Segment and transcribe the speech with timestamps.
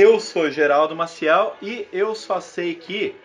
[0.00, 3.16] Eu sou Geraldo Maciel e eu só sei que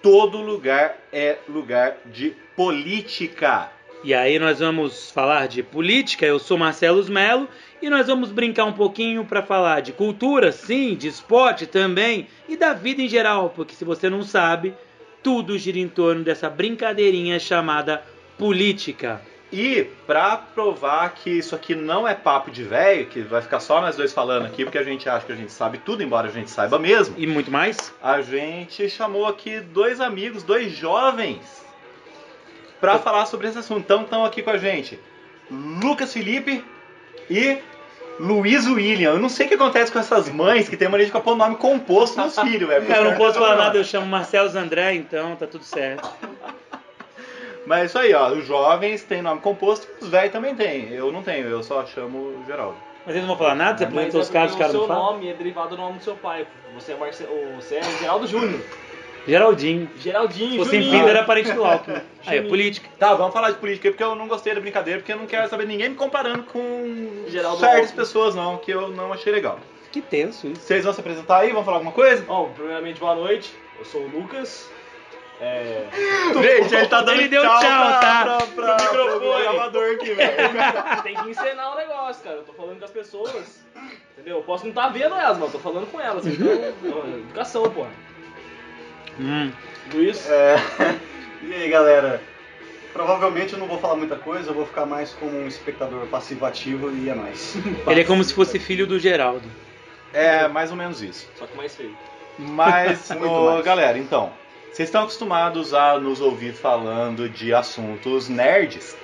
[0.00, 3.70] todo lugar é lugar de política.
[4.02, 7.46] E aí nós vamos falar de política, eu sou Marcelo Melo
[7.82, 12.56] e nós vamos brincar um pouquinho para falar de cultura, sim, de esporte também e
[12.56, 14.72] da vida em geral, porque se você não sabe,
[15.22, 18.02] tudo gira em torno dessa brincadeirinha chamada
[18.38, 19.20] política.
[19.58, 23.80] E para provar que isso aqui não é papo de velho, que vai ficar só
[23.80, 26.30] nós dois falando aqui, porque a gente acha que a gente sabe tudo, embora a
[26.30, 27.14] gente saiba mesmo.
[27.16, 27.90] E muito mais?
[28.02, 31.64] A gente chamou aqui dois amigos, dois jovens,
[32.82, 33.80] para falar sobre esse assunto.
[33.80, 35.00] Então estão aqui com a gente
[35.50, 36.62] Lucas Felipe
[37.30, 37.56] e
[38.20, 39.12] Luiz William.
[39.12, 41.38] Eu não sei o que acontece com essas mães que tem mania de ficar pondo
[41.38, 42.84] nome composto nos filhos, velho.
[42.92, 46.06] Eu não posso falar nada, eu chamo Marcelo André, então tá tudo certo.
[47.66, 48.30] Mas é isso aí, ó.
[48.30, 50.92] Os jovens têm nome composto, os velhos também têm.
[50.92, 52.76] Eu não tenho, eu só chamo Geraldo.
[53.04, 53.78] Mas eles não vão falar nada?
[53.78, 55.12] Você apresentou é os caras, os caras o não seu falam?
[55.12, 56.46] nome é derivado do nome do seu pai.
[56.74, 57.24] Você é, Marce...
[57.56, 58.60] você é Geraldo Júnior.
[59.26, 59.90] Geraldinho.
[59.98, 60.90] Geraldinho, em Juninho.
[60.92, 61.96] vida, era parente do Alckmin.
[62.24, 62.88] Aí, é política.
[62.98, 65.26] Tá, vamos falar de política aí, porque eu não gostei da brincadeira, porque eu não
[65.26, 67.96] quero saber ninguém me comparando com Geraldo certas Alckmin.
[67.96, 69.58] pessoas, não, que eu não achei legal.
[69.90, 70.60] Que tenso isso.
[70.60, 71.52] Vocês vão se apresentar aí?
[71.52, 72.22] Vão falar alguma coisa?
[72.22, 73.52] Bom, primeiramente, boa noite.
[73.78, 74.70] Eu sou o Lucas.
[75.40, 75.86] É...
[76.32, 78.24] Gente, ele tá dando Ele deu tchau, tchau, pra, tá?
[78.24, 79.20] pra, pra, Pro microfone.
[79.20, 80.36] pro gravador aqui, velho.
[81.02, 82.36] Tem que encenar o negócio, cara.
[82.36, 83.64] Eu tô falando com as pessoas.
[84.12, 84.38] Entendeu?
[84.38, 86.26] Eu posso não estar vendo elas, mas eu tô falando com elas.
[86.26, 87.90] Então, ó, educação, porra.
[89.20, 89.52] Hum.
[89.92, 90.28] Luiz.
[90.28, 90.56] É,
[91.42, 92.20] E aí, galera?
[92.92, 96.90] Provavelmente eu não vou falar muita coisa, eu vou ficar mais como um espectador passivo-ativo
[96.90, 97.54] e é mais.
[97.86, 99.46] Ele é como se fosse filho do Geraldo.
[100.14, 101.28] É, mais ou menos isso.
[101.38, 101.94] Só que mais feio.
[102.38, 103.64] Mas, ô, mais.
[103.64, 104.32] galera, então,
[104.76, 108.94] vocês estão acostumados a nos ouvir falando de assuntos nerds.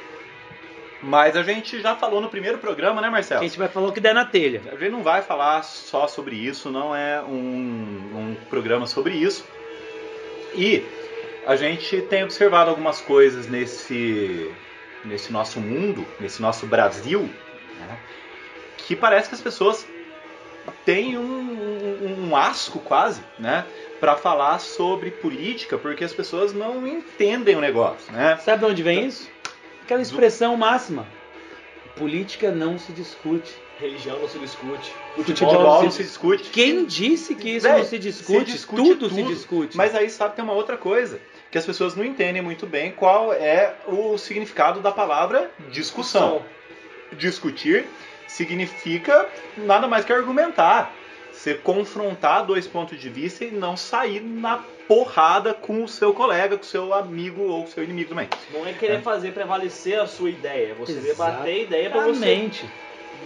[1.03, 3.43] Mas a gente já falou no primeiro programa, né, A Marcelo?
[3.43, 4.61] gente vai falar o que der na telha.
[4.71, 9.47] A gente não vai falar só sobre isso, não é um, um programa sobre isso.
[10.55, 10.85] E
[11.47, 14.53] a gente tem observado algumas coisas nesse,
[15.03, 17.23] nesse nosso mundo, nesse nosso Brasil,
[17.79, 17.99] né,
[18.77, 19.87] que parece que as pessoas
[20.85, 23.65] têm um, um, um asco quase, né?
[24.03, 28.37] Para falar sobre política, porque as pessoas não entendem o negócio, né?
[28.39, 29.31] Sabe de onde vem isso?
[29.85, 31.07] Aquela expressão máxima.
[31.95, 33.55] Política não se discute.
[33.79, 34.93] Religião não se discute.
[35.15, 36.51] Futebol não se discute.
[36.51, 38.51] Quem disse que isso Véi, não se discute?
[38.51, 39.35] se discute tudo, se tudo.
[39.35, 39.77] discute.
[39.77, 43.33] Mas aí sabe tem uma outra coisa, que as pessoas não entendem muito bem qual
[43.33, 46.43] é o significado da palavra discussão.
[47.13, 47.87] Discutir
[48.27, 50.93] significa nada mais que argumentar.
[51.33, 56.57] Você confrontar dois pontos de vista e não sair na porrada com o seu colega,
[56.57, 58.29] com o seu amigo ou com o seu inimigo também.
[58.53, 60.73] Não é querer fazer prevalecer a sua ideia.
[60.73, 62.51] É você debater a ideia pra você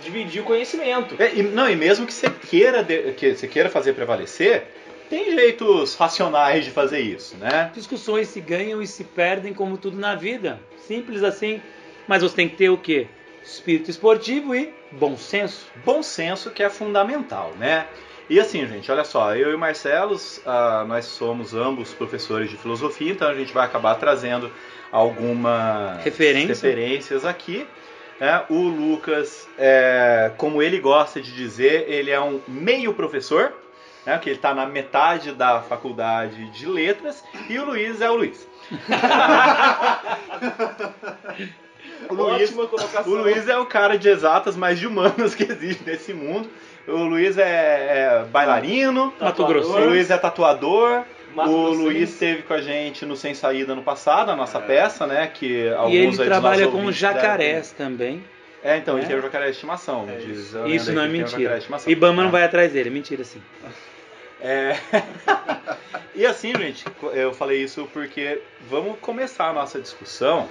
[0.00, 1.20] dividir o conhecimento.
[1.20, 4.68] É, e, não, e mesmo que você queira, de- que você queira fazer prevalecer,
[5.10, 7.70] tem jeitos racionais de fazer isso, né?
[7.74, 10.60] Discussões se ganham e se perdem como tudo na vida.
[10.86, 11.60] Simples assim.
[12.06, 13.08] Mas você tem que ter o quê?
[13.46, 15.66] Espírito esportivo e bom senso.
[15.84, 17.86] bom senso que é fundamental, né?
[18.28, 22.56] E assim, gente, olha só, eu e o Marcelo, ah, nós somos ambos professores de
[22.56, 24.50] filosofia, então a gente vai acabar trazendo
[24.90, 26.48] algumas Referência.
[26.48, 27.64] referências aqui.
[28.18, 28.42] né?
[28.50, 33.52] O Lucas, é, como ele gosta de dizer, ele é um meio professor,
[34.04, 34.14] né?
[34.16, 38.44] Porque ele está na metade da faculdade de letras, e o Luiz é o Luiz.
[42.08, 43.12] o Luiz Ótima colocação.
[43.12, 46.48] o Luiz é o cara de exatas mais de humanas que existe nesse mundo.
[46.86, 49.44] O Luiz é, é bailarino, Mato.
[49.46, 49.70] Grosso.
[49.72, 51.02] o Luiz é tatuador.
[51.34, 51.82] Mato o Grossense.
[51.82, 55.26] Luiz esteve com a gente no Sem Saída no passado, a nossa peça, né?
[55.26, 58.24] Que alguns e ele trabalha com jacarés devem-
[58.64, 59.08] É, então, ele É.
[59.08, 60.08] tem o jacaré de estimação.
[60.08, 60.66] É isso.
[60.66, 61.58] Isso não é ele mentira.
[61.58, 61.92] estimação.
[61.92, 62.32] Ibama não É.
[62.32, 63.42] vai atrás dele, é mentira sim.
[64.40, 64.76] É.
[66.14, 68.40] e assim, gente, eu falei isso porque
[68.70, 70.48] vamos começar a nossa discussão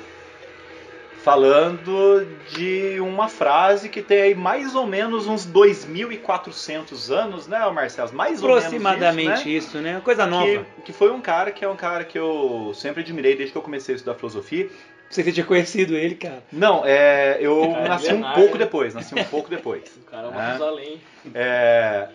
[1.25, 8.13] falando de uma frase que tem aí mais ou menos uns 2.400 anos, né, Marcelo?
[8.13, 9.99] Mais ou Aproximadamente menos isso, né?
[10.05, 10.45] Coisa isso, nova.
[10.45, 10.65] né?
[10.75, 13.57] Que, que foi um cara que é um cara que eu sempre admirei desde que
[13.57, 14.69] eu comecei a estudar filosofia.
[15.09, 16.43] Você que tinha conhecido ele, cara.
[16.51, 18.65] Não, é, eu Cara, nasci um pouco né?
[18.65, 19.83] depois, nasci um pouco depois.
[19.97, 20.29] O cara é É.
[20.29, 21.01] uma Matusalém.
[21.33, 22.07] é,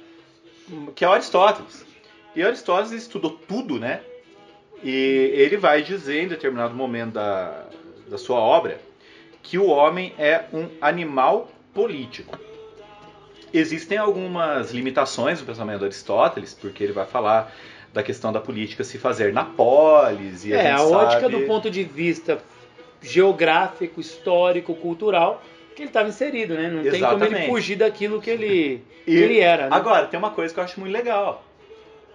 [0.94, 1.84] que é o Aristóteles.
[2.36, 4.02] E Aristóteles estudou tudo, né?
[4.84, 7.64] E ele vai dizer em determinado momento da,
[8.08, 8.78] da sua obra
[9.42, 12.38] que o homem é um animal político.
[13.52, 17.52] Existem algumas limitações no pensamento de Aristóteles, porque ele vai falar
[17.92, 21.36] da questão da política se fazer na polis e a é, gente a ótica sabe-
[21.36, 22.40] do ponto de vista
[23.02, 25.42] geográfico, histórico, cultural,
[25.74, 26.68] Que ele estava inserido, né?
[26.68, 27.34] Não tem como Exatamente.
[27.42, 29.64] ele fugir daquilo que ele, que E ele era.
[29.64, 29.68] Né?
[29.72, 31.42] Agora, tem uma coisa que eu acho muito legal.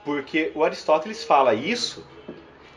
[0.04, 2.06] Porque o Aristóteles fala isso,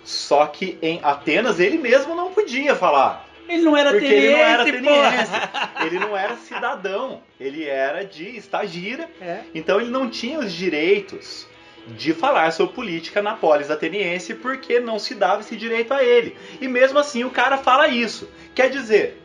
[0.03, 3.28] só que em Atenas ele mesmo não podia falar.
[3.49, 5.33] Ele não era Porque ele não era ateniense.
[5.87, 7.23] Ele não era cidadão.
[7.41, 9.09] Ele era de estagira.
[9.21, 9.41] É.
[9.55, 11.47] Então ele não tinha os direitos
[11.87, 16.37] de falar sobre política na polis ateniense porque não se dava esse direito a ele.
[16.61, 18.29] E mesmo assim o cara fala isso.
[18.55, 19.19] Quer dizer,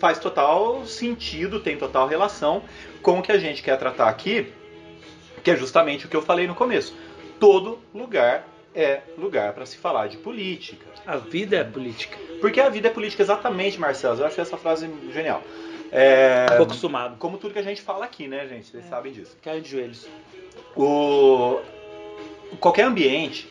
[0.00, 2.62] faz total sentido, tem total relação
[3.00, 4.52] com o que a gente quer tratar aqui,
[5.42, 6.96] que é justamente o que eu falei no começo.
[7.38, 10.86] Todo lugar é lugar para se falar de política.
[11.06, 12.16] A vida é política.
[12.40, 14.20] Porque a vida é política exatamente, Marcelo.
[14.20, 15.42] Eu acho essa frase genial.
[15.92, 17.16] É, pouco acostumado.
[17.18, 18.66] como tudo que a gente fala aqui, né, gente?
[18.66, 19.36] Vocês sabem disso.
[19.42, 20.08] Caiu de joelhos.
[20.76, 21.60] O...
[22.58, 23.48] Qualquer ambiente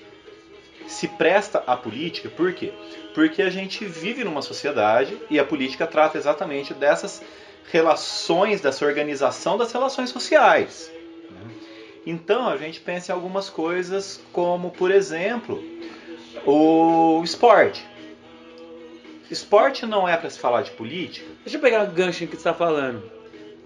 [0.88, 2.74] se presta à política, por quê?
[3.14, 7.22] Porque a gente vive numa sociedade e a política trata exatamente dessas
[7.72, 10.92] relações, dessa organização das relações sociais.
[12.06, 15.64] Então a gente pensa em algumas coisas como, por exemplo,
[16.46, 17.86] o esporte.
[19.32, 22.36] Esporte não é para se falar de política, Deixa eu pegar o gancho que você
[22.36, 23.04] está falando.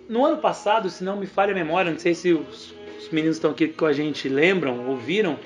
[0.08, 3.36] No ano passado, se não me falha a memória, não sei se os, os meninos
[3.38, 5.38] estão aqui com a gente lembram, ouviram,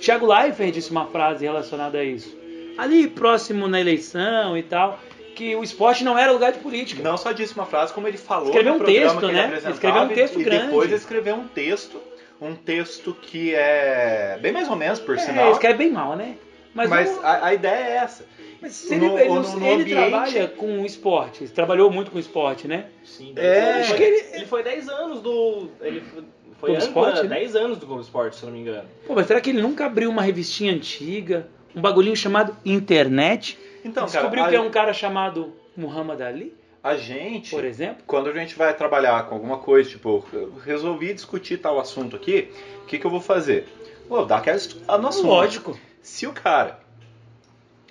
[0.00, 2.36] Thiago Leifert disse uma frase relacionada a isso.
[2.78, 5.00] Ali próximo na eleição e tal,
[5.34, 7.02] que o esporte não era lugar de política.
[7.02, 9.60] Não só disse uma frase, como ele falou Escreveu um texto, né?
[9.70, 10.66] Escreveu um texto e grande.
[10.66, 12.00] depois ele escreveu um texto,
[12.40, 15.52] um texto que é bem mais ou menos, por é, sinal.
[15.52, 16.36] escreve bem mal, né?
[16.74, 18.26] Mas, Mas a, a ideia é essa.
[18.60, 22.18] mas ele, no- ele, no- no ele ambiente- trabalha com esporte, ele trabalhou muito com
[22.18, 22.86] esporte, né?
[23.02, 25.70] Sim, É, acho foi, que ele- ele foi 10 anos do.
[25.80, 26.24] Ele foi-
[26.60, 27.28] foi Globo Esporte, né?
[27.36, 28.86] 10 anos do Globo Esporte, se eu não me engano.
[29.06, 33.58] Pô, mas será que ele nunca abriu uma revistinha antiga, um bagulhinho chamado internet?
[33.84, 36.54] Então, Descobriu cara, que é um cara chamado Muhammad Ali,
[36.86, 38.04] a gente, por exemplo?
[38.06, 42.50] quando a gente vai trabalhar com alguma coisa, tipo, eu resolvi discutir tal assunto aqui,
[42.82, 43.66] o que, que eu vou fazer?
[44.08, 45.26] Vou dar aquela estudada no assunto.
[45.26, 45.78] Lógico.
[46.00, 46.78] Se o cara.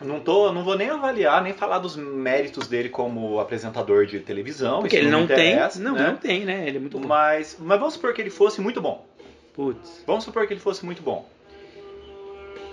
[0.02, 4.80] Não, tô, não vou nem avaliar, nem falar dos méritos dele como apresentador de televisão.
[4.80, 5.56] Porque ele não me tem.
[5.80, 6.08] Não, né?
[6.08, 6.68] não tem, né?
[6.68, 7.08] Ele é muito bom.
[7.08, 9.06] Mas, mas vamos supor que ele fosse muito bom.
[9.54, 10.04] Putz.
[10.06, 11.28] Vamos supor que ele fosse muito bom.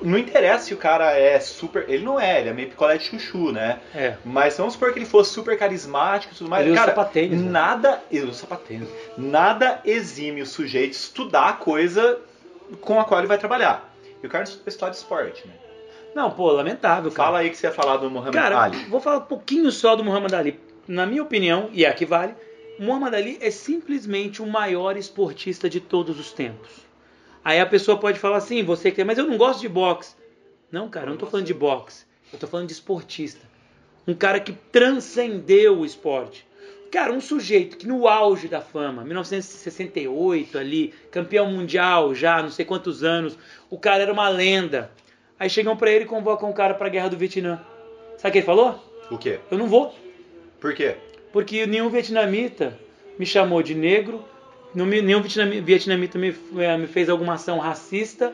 [0.02, 1.84] Não interessa se o cara é super.
[1.88, 3.80] Ele não é, ele é meio picolé de chuchu, né?
[3.94, 4.16] É.
[4.24, 6.66] Mas vamos supor que ele fosse super carismático e tudo mais.
[6.66, 7.50] Ele cara, sapatênis, né?
[7.50, 8.02] nada.
[8.10, 8.88] Ele usa sapatênis.
[9.16, 12.18] Nada exime o sujeito de estudar a coisa
[12.80, 13.92] com a qual ele vai trabalhar.
[14.22, 15.54] E o cara não estudar de esporte, né?
[16.14, 17.28] Não, pô, lamentável, cara.
[17.28, 18.76] Fala aí que você ia falar do Muhammad Cara, Ali.
[18.84, 20.60] vou falar um pouquinho só do Muhammad Ali.
[20.86, 22.34] Na minha opinião, e é a que vale,
[22.78, 26.70] Muhammad Ali é simplesmente o maior esportista de todos os tempos.
[27.44, 30.14] Aí a pessoa pode falar assim, você que tem, mas eu não gosto de boxe.
[30.70, 32.04] Não, cara, eu não tô falando de boxe.
[32.32, 33.46] Eu tô falando de esportista.
[34.06, 36.46] Um cara que transcendeu o esporte.
[36.90, 42.64] Cara, um sujeito que no auge da fama, 1968 ali, campeão mundial já, não sei
[42.64, 43.38] quantos anos,
[43.70, 44.90] o cara era uma lenda.
[45.38, 47.60] Aí chegam pra ele e convocam o cara pra guerra do Vietnã.
[48.18, 48.78] Sabe o que ele falou?
[49.10, 49.40] O quê?
[49.50, 49.94] Eu não vou,
[50.60, 50.96] Por quê?
[51.32, 52.78] porque nenhum vietnamita
[53.18, 54.22] me chamou de negro,
[54.74, 58.32] nenhum vietnami- vietnamita me, eh, me fez alguma ação racista,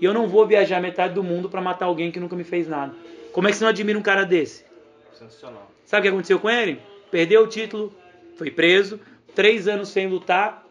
[0.00, 2.66] e eu não vou viajar metade do mundo pra matar alguém que nunca me fez
[2.68, 2.94] nada.
[3.32, 4.64] Como é que você não admira um cara desse?
[5.12, 5.70] Sensacional.
[5.84, 6.80] Sabe o que aconteceu com ele?
[7.10, 7.92] Perdeu o título,
[8.36, 8.98] foi preso,
[9.34, 10.64] três anos sem lutar,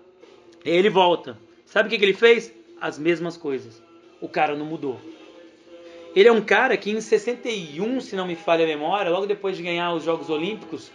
[0.66, 1.38] ele volta.
[1.66, 2.54] Sabe o que, que ele fez?
[2.80, 3.82] As mesmas coisas.
[4.22, 5.00] O cara não mudou.
[6.16, 9.58] Ele é um cara que em 61, se não me falha a memória, logo depois
[9.58, 10.92] de ganhar os Jogos Olímpicos,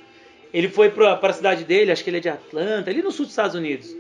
[0.53, 3.25] ele foi para a cidade dele, acho que ele é de Atlanta, ali no sul
[3.25, 3.95] dos Estados Unidos.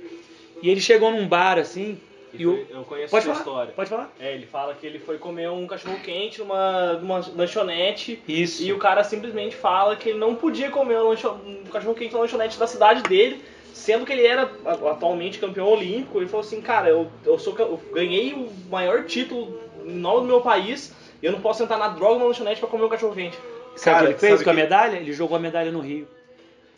[0.62, 1.98] E ele chegou num bar assim,
[2.32, 2.52] E o...
[2.52, 3.38] foi- eu conheço Pode falar?
[3.38, 3.72] história.
[3.74, 4.12] Pode falar?
[4.20, 8.62] É, ele fala que ele foi comer um cachorro quente numa, numa lanchonete Isso.
[8.62, 12.12] e o cara simplesmente fala que ele não podia comer um, lancho- um cachorro quente
[12.14, 16.18] na lanchonete da cidade dele, sendo que ele era a- atualmente campeão olímpico.
[16.18, 20.26] Ele falou assim, cara, eu, eu, sou, eu ganhei o maior título em nome do
[20.26, 23.14] meu país e eu não posso sentar na droga na lanchonete pra comer um cachorro
[23.14, 23.38] quente.
[23.76, 24.96] Sabe o Cara, que ele fez sabe com a que- medalha?
[24.96, 26.06] Ele jogou a medalha no Rio.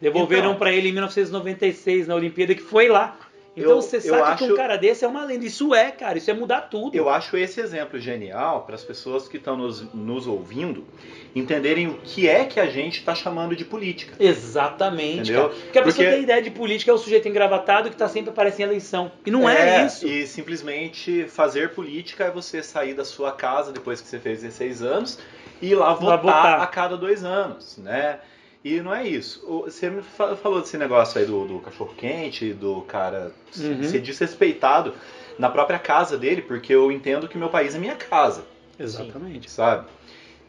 [0.00, 0.58] Devolveram Então.
[0.58, 3.18] pra ele em 1996 na Olimpíada, que foi lá.
[3.56, 5.44] Então Eu- você sabe que acho- um cara desse é uma lenda.
[5.44, 6.94] Isso é, cara, isso é mudar tudo.
[6.96, 10.84] Eu acho esse exemplo genial para as pessoas que estão nos, nos ouvindo
[11.34, 14.14] entenderem o que é que a gente está chamando de política.
[14.20, 15.48] Exatamente, Entendeu?
[15.48, 15.60] cara.
[15.62, 18.30] Porque a pessoa Porque- tem ideia de política é o sujeito engravatado que tá sempre
[18.30, 19.10] aparecendo em eleição.
[19.26, 20.06] E não é, isso.
[20.06, 24.80] E simplesmente fazer política é você sair da sua casa depois que você fez 16
[24.82, 25.18] anos
[25.60, 26.60] e ir lá votar, votar.
[26.60, 28.20] a cada dois anos, né?
[28.64, 29.42] E não é isso.
[29.64, 33.82] Você me fa- falou desse negócio aí do, do cachorro quente, do cara Uhum.
[33.82, 34.94] ser desrespeitado
[35.38, 38.44] na própria casa dele, porque eu entendo que meu país é minha casa,
[38.78, 39.50] Exatamente.
[39.50, 39.86] sabe?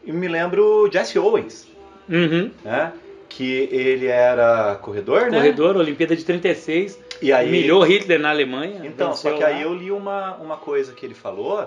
[0.04, 1.66] E me lembro Jesse Owens,
[2.08, 2.50] Uhum.
[2.64, 2.92] né?
[3.30, 5.30] que ele era corredor, né?
[5.30, 8.82] Corredor, Olimpíada de 36, E aí, humilhou Hitler na Alemanha.
[8.84, 9.48] Então, só que lá.
[9.48, 11.66] aí eu li uma, uma coisa que ele falou,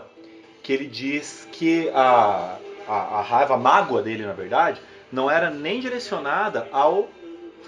[0.61, 4.79] que ele diz que a, a, a raiva, a mágoa dele, na verdade,
[5.11, 7.09] não era nem direcionada ao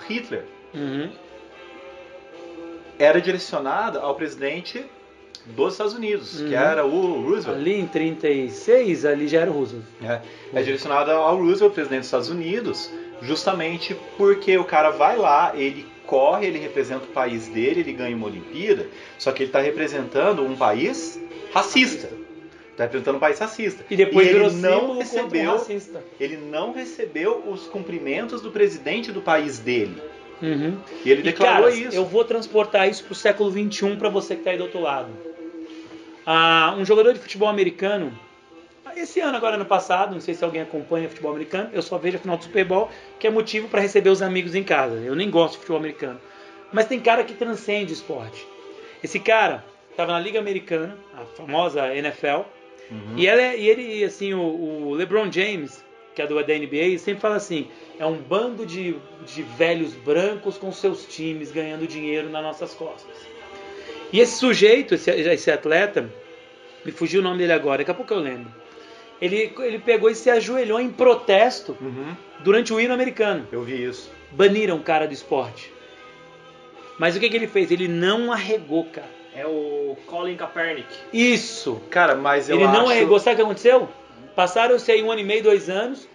[0.07, 1.09] Hitler, Uhum.
[2.99, 4.83] era direcionada ao presidente
[5.45, 6.53] dos Estados Unidos, que Uhum.
[6.53, 7.57] era o Roosevelt.
[7.59, 9.85] Ali em 36, ali já era o Roosevelt.
[10.03, 10.21] É,
[10.53, 12.89] é direcionada ao Roosevelt, presidente dos Estados Unidos,
[13.21, 18.15] justamente porque o cara vai lá, ele corre, ele representa o país dele, ele ganha
[18.15, 21.19] uma Olimpíada, só que ele está representando um país
[21.53, 22.09] racista.
[22.77, 23.83] Está representando um país racista.
[23.89, 26.03] E depois e virou ele não um recebeu, racista.
[26.19, 29.99] ele não recebeu os cumprimentos do presidente do país dele.
[30.39, 30.77] Uhum.
[31.03, 31.95] E ele E, declarou caras, isso.
[31.97, 35.09] eu vou transportar isso pro século XXI para você que tá aí do outro lado.
[36.23, 38.13] Ah, um jogador de futebol americano,
[38.95, 42.17] esse ano, agora ano passado, não sei se alguém acompanha futebol americano, eu só vejo
[42.17, 44.93] a final do Super Bowl, que é motivo para receber os amigos em casa.
[44.97, 46.21] Eu nem gosto de futebol americano.
[46.71, 48.45] Mas tem cara que transcende o esporte.
[49.03, 52.41] Esse cara estava na Liga Americana, a famosa NFL,
[52.89, 53.17] Uhum.
[53.17, 54.39] e, ela é- e ele, assim, o,
[54.89, 55.83] o LeBron James,
[56.15, 57.67] que é do da NBA, sempre fala assim:
[57.99, 63.15] é um bando de, de velhos brancos com seus times ganhando dinheiro nas nossas costas.
[64.11, 66.09] E esse sujeito, esse, esse atleta,
[66.85, 68.49] me fugiu o nome dele agora, daqui a pouco eu lembro.
[69.21, 72.15] Ele, ele pegou e se ajoelhou em protesto Uhum.
[72.41, 73.47] durante o hino americano.
[73.51, 74.09] Eu vi isso.
[74.31, 75.71] Baniram o cara do esporte.
[76.99, 77.69] Mas o que, que ele fez?
[77.71, 79.16] Ele não arregou, cara.
[79.37, 80.87] É o Colin Kaepernick.
[81.13, 81.79] Isso!
[81.91, 82.89] Cara, mas eu ele não acho...
[82.89, 83.19] arregou.
[83.19, 83.87] Sabe o que aconteceu?
[84.35, 86.09] Passaram-se aí um ano e meio, dois anos.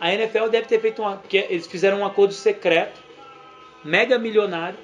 [0.00, 1.16] A NFL deve ter feito um.
[1.16, 3.00] Porque eles fizeram um acordo secreto,
[3.84, 4.76] mega milionário.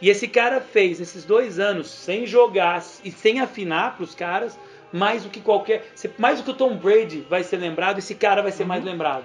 [0.00, 4.58] E esse cara fez nesses dois anos, sem jogar e sem afinar para os caras,
[4.90, 5.86] mais do que qualquer.
[6.16, 9.24] Mais do que o Tom Brady vai ser lembrado, esse cara vai ser mais lembrado.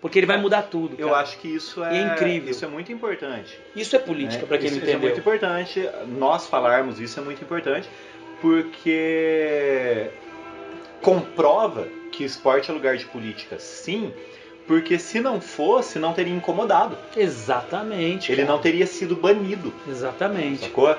[0.00, 0.94] Porque ele vai mudar tudo.
[0.98, 1.20] Eu cara.
[1.22, 2.50] acho que isso E é, é incrível.
[2.50, 3.58] Isso é muito importante.
[3.74, 4.48] Isso é política, né?
[4.48, 5.08] para quem isso, não isso é entendeu.
[5.08, 5.88] muito importante.
[6.18, 7.88] Nós falarmos isso é muito importante
[8.40, 10.10] porque
[11.02, 14.12] comprova que esporte é lugar de política, sim.
[14.66, 16.96] Porque se não fosse, não teria incomodado.
[17.16, 18.30] Exatamente.
[18.30, 18.54] Ele cara.
[18.54, 19.72] não teria sido banido.
[19.88, 20.66] Exatamente.
[20.66, 20.94] Sacou?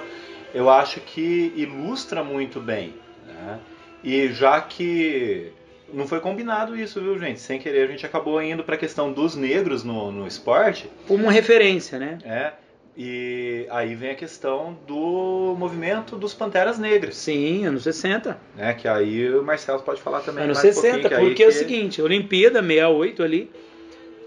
[0.53, 2.96] Eu acho que ilustra muito bem.
[3.27, 3.60] né?
[4.03, 5.51] E já que
[5.93, 7.39] não foi combinado isso, viu, gente?
[7.39, 10.89] Sem querer, a gente acabou indo para a questão dos negros no, no esporte.
[11.08, 12.17] Como uma referência, né?
[12.24, 12.53] É,
[13.01, 18.38] e aí vem a questão do movimento dos Panteras Negras, Sim, anos 60.
[18.58, 18.74] né?
[18.74, 21.48] Que aí o Marcelo pode falar também Anos mais um 60, pouquinho, que porque é
[21.48, 23.51] o seguinte, Olimpíada 68 ali.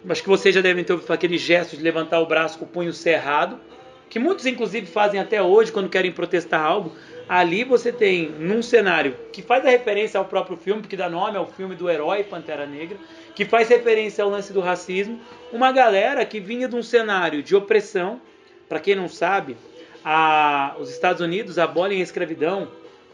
[0.09, 2.69] Acho que vocês já devem ter ouvido aquele gesto de levantar o braço com o
[2.69, 3.61] punho cerrado,
[4.09, 6.93] que muitos inclusive fazem até hoje quando querem protestar algo.
[7.35, 11.39] Ali você tem, num cenário que faz a referência ao próprio filme, porque dá nome
[11.39, 12.99] ao filme do herói Pantera Negra,
[13.35, 15.19] que faz referência ao lance do racismo,
[15.51, 18.21] uma galera que vinha de um cenário de opressão.
[18.69, 19.57] Para quem não sabe,
[20.05, 22.69] a- os Estados Unidos abolem a escravidão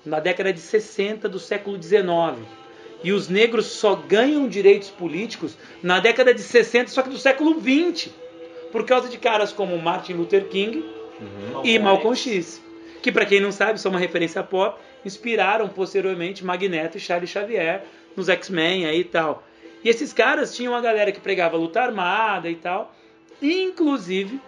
[0.04, 2.42] na década de 60 do século 19.
[3.04, 7.60] E os negros só ganham direitos políticos na década de 60, só que do século
[7.60, 8.12] 20.
[8.72, 10.78] Por causa de caras como Martin Luther King
[11.20, 11.62] Uhum.
[11.64, 12.60] e Malcolm X.
[13.02, 17.84] Que, para quem não sabe, são uma referência pop, inspiraram posteriormente Magneto e Charles Xavier
[18.16, 19.44] nos X-Men aí e tal.
[19.84, 22.92] E esses caras tinham uma galera que pregava luta armada e tal.
[23.40, 24.40] Inclusive,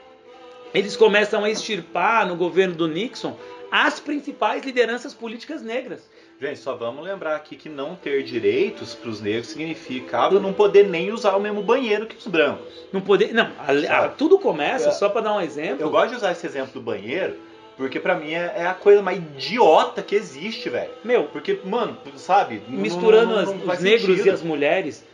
[0.74, 3.36] eles começam a extirpar no governo do Nixon
[3.70, 6.08] as principais lideranças políticas negras.
[6.40, 10.88] Gente, só vamos lembrar aqui que não ter direitos para os negros significava não poder
[10.88, 12.66] nem usar o mesmo banheiro que os brancos.
[12.92, 13.32] Não poder.
[13.34, 14.92] Não, a- a- tudo começa, É.
[14.92, 15.82] só para dar um exemplo.
[15.82, 17.36] Eu gosto de usar esse exemplo do banheiro
[17.80, 20.90] porque pra mim é, é a coisa mais idiota que existe, velho.
[21.02, 22.60] Meu, Porque, mano, sabe?
[22.68, 24.26] não- misturando não- as- não os negros sentido.
[24.26, 25.04] e as mulheres,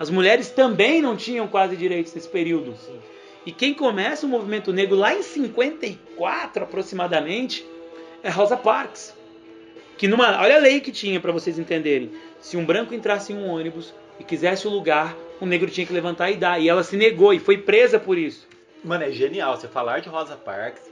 [0.00, 2.74] as mulheres também não tinham quase direitos nesse período.
[3.44, 7.64] E quem começa o movimento negro lá em 54 aproximadamente
[8.22, 9.14] é Rosa Parks.
[9.98, 12.10] Que numa, olha a lei que tinha para vocês entenderem.
[12.40, 15.92] Se um branco entrasse em um ônibus e quisesse o lugar, o negro tinha que
[15.92, 16.60] levantar e dar.
[16.60, 18.46] E ela se negou e foi presa por isso.
[18.82, 19.56] Mano, é genial.
[19.56, 20.82] Você falar de Rosa Parks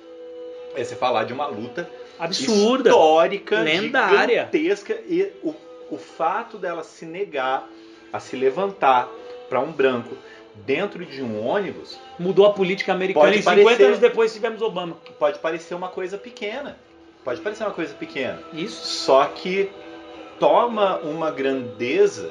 [0.74, 1.88] é você falar de uma luta
[2.18, 2.88] Absurda.
[2.90, 4.48] histórica, lendária.
[4.50, 4.94] gigantesca.
[5.08, 5.54] E o,
[5.90, 7.68] o fato dela se negar
[8.12, 9.08] a se levantar
[9.48, 10.16] para um branco
[10.64, 14.62] dentro de um ônibus Mudou a política americana Pode e 50 parecer- anos depois tivemos
[14.62, 14.96] Obama.
[15.18, 16.78] pode parecer uma coisa pequena.
[17.24, 18.40] Pode parecer uma coisa pequena.
[18.52, 18.84] Isso.
[18.86, 19.70] Só que
[20.38, 22.30] toma uma grandeza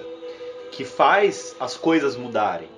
[0.71, 2.69] que faz as coisas mudarem.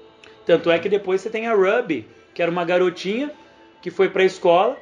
[0.46, 3.32] Tanto é que depois você tem a Ruby, que era uma garotinha
[3.82, 4.78] que foi pra escola.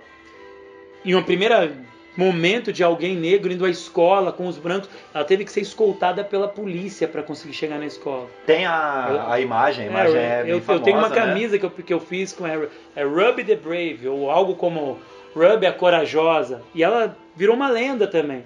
[1.05, 1.71] Em uma primeira
[2.15, 4.89] momento de alguém negro indo à escola com os brancos.
[5.13, 8.27] Ela teve que ser escoltada pela polícia para conseguir chegar na escola.
[8.45, 11.15] Tem a, a imagem, a imagem é, eu, bem eu famosa, tenho uma né?
[11.15, 14.99] camisa que, eu, que eu fiz com é, é Ruby the Brave, ou algo como
[15.35, 16.61] Ruby a Corajosa.
[16.73, 18.43] E ela virou uma lenda também.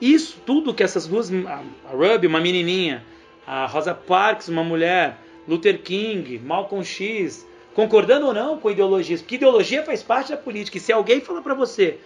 [0.00, 3.04] Isso tudo que essas duas, a a Ruby, uma menininha,
[3.46, 9.36] a Rosa Parks, uma mulher, Luther King, Malcolm X, concordando ou não com ideologias, porque
[9.36, 10.76] ideologia faz parte da política.
[10.76, 11.98] E se alguém falar pra você,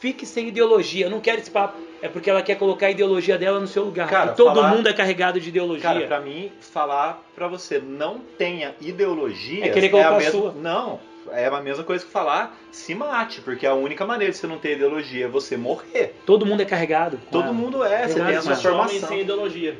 [0.00, 3.36] fique sem ideologia, eu não quero esse papo, é porque ela quer colocar a ideologia
[3.36, 4.08] dela no seu lugar.
[4.08, 5.82] Cara, e todo falar- mundo é carregado de ideologia.
[5.82, 10.30] Cara, pra mim, falar pra você não tenha ideologia É querer colocar a a mesma...
[10.32, 10.52] sua.
[10.54, 10.98] Não,
[11.32, 14.56] é a mesma coisa que falar se mate, porque a única maneira de você não
[14.58, 16.14] ter ideologia é você morrer.
[16.24, 17.20] Todo mundo é carregado.
[17.30, 17.52] Todo ela.
[17.52, 19.08] mundo é, você tem a sua formação.
[19.08, 19.76] sem ideologia.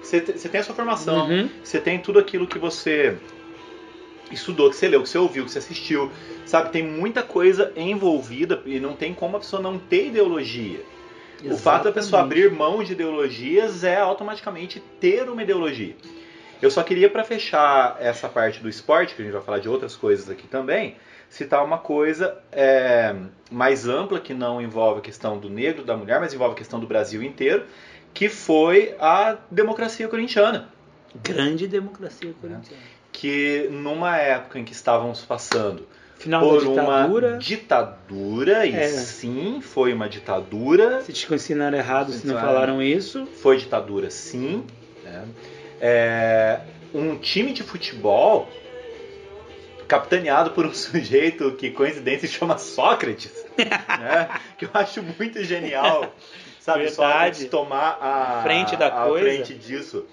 [0.00, 1.48] Você, você tem a sua formação, Uhum.
[1.64, 3.16] você tem tudo aquilo que você
[4.34, 6.10] estudou, que você leu, que você ouviu, que você assistiu.
[6.44, 10.80] Sabe, tem muita coisa envolvida e não tem como a pessoa não ter ideologia.
[11.44, 12.46] O fato da pessoa Exatamente.
[12.46, 15.94] abrir mão de ideologias é automaticamente ter uma ideologia.
[16.62, 19.68] Eu só queria, para fechar essa parte do esporte, que a gente vai falar de
[19.68, 20.96] outras coisas aqui também,
[21.28, 23.14] citar uma coisa é,
[23.50, 26.80] mais ampla que não envolve a questão do negro, da mulher, mas envolve a questão
[26.80, 27.64] do Brasil inteiro,
[28.14, 30.68] que foi a democracia corintiana.
[31.22, 32.82] Grande democracia corintiana.
[33.16, 35.86] Que numa época em que estávamos passando
[36.18, 37.28] Final por ditadura.
[37.30, 38.88] uma ditadura, e É.
[38.88, 42.46] sim, foi uma ditadura, Se te ensinaram errado, se não Ensinaram.
[42.46, 43.24] falaram isso.
[43.40, 44.64] foi ditadura sim.
[45.04, 45.24] né?
[45.80, 46.60] É,
[46.92, 48.48] um time de futebol
[49.86, 54.28] capitaneado por um sujeito que coincidência se chama Sócrates, né?
[54.58, 56.12] que eu acho muito genial,
[56.58, 56.80] sabe?
[56.86, 56.96] Verdade.
[56.96, 59.24] Sócrates tomar a Frente da a coisa.
[59.24, 60.04] frente disso,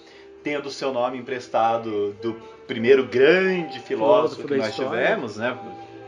[0.44, 2.34] tendo o seu nome emprestado do
[2.68, 5.02] primeiro grande filósofo Filósofo que nós história.
[5.02, 5.58] tivemos, né?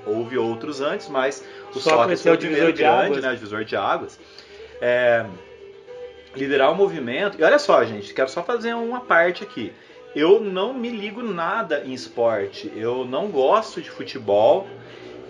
[0.05, 3.33] Houve outros antes, mas o Sócrates Sócrates é o foi o primeiro grande, né?
[3.33, 4.19] Divisor de águas.
[4.81, 5.25] É,
[6.35, 7.39] liderar o movimento.
[7.39, 9.71] E olha só, gente, quero só fazer uma parte aqui.
[10.15, 12.71] Eu não me ligo nada em esporte.
[12.75, 14.67] Eu não gosto de futebol.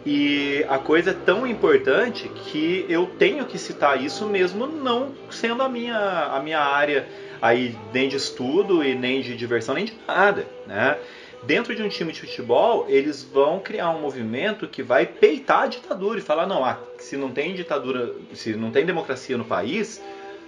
[0.06, 5.64] E a coisa é tão importante que eu tenho que citar isso mesmo não sendo
[5.64, 7.08] a minha, a minha área
[7.44, 10.98] aí nem de estudo e nem de diversão, nem de nada, né?
[11.44, 15.68] Dentro de um time de futebol, eles vão criar um movimento que vai peitar a
[15.68, 20.02] ditadura e falar, não, ah, se não tem ditadura, se não tem democracia no país,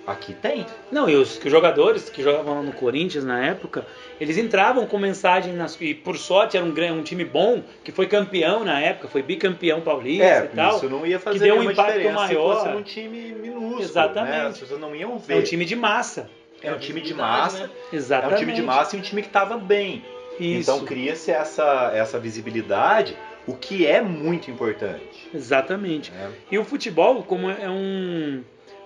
[0.07, 0.65] aqui tem.
[0.89, 3.85] Não, e os que- jogadores que jogavam no Corinthians na época,
[4.21, 8.07] eles entravam com mensagem nas, e por sorte era um, um time bom, que foi
[8.07, 10.77] campeão na época, foi bicampeão paulista É, e tal.
[10.77, 12.27] isso não ia fazer que deu um impacto maior.
[12.55, 14.31] se fosse num time minúsculo, Exatamente.
[14.31, 14.45] né?
[14.47, 15.33] As pessoas não iam ver.
[15.33, 16.29] É um time de massa.
[16.67, 17.69] É um time de massa, né?
[17.91, 18.35] é Exatamente.
[18.35, 20.03] um time de massa e um time que estava bem.
[20.39, 20.71] Isso.
[20.71, 23.15] Então cria-se essa, essa visibilidade,
[23.47, 25.29] o que é muito importante.
[25.33, 26.11] Exatamente.
[26.11, 26.31] né?
[26.51, 28.43] E o futebol, como é um,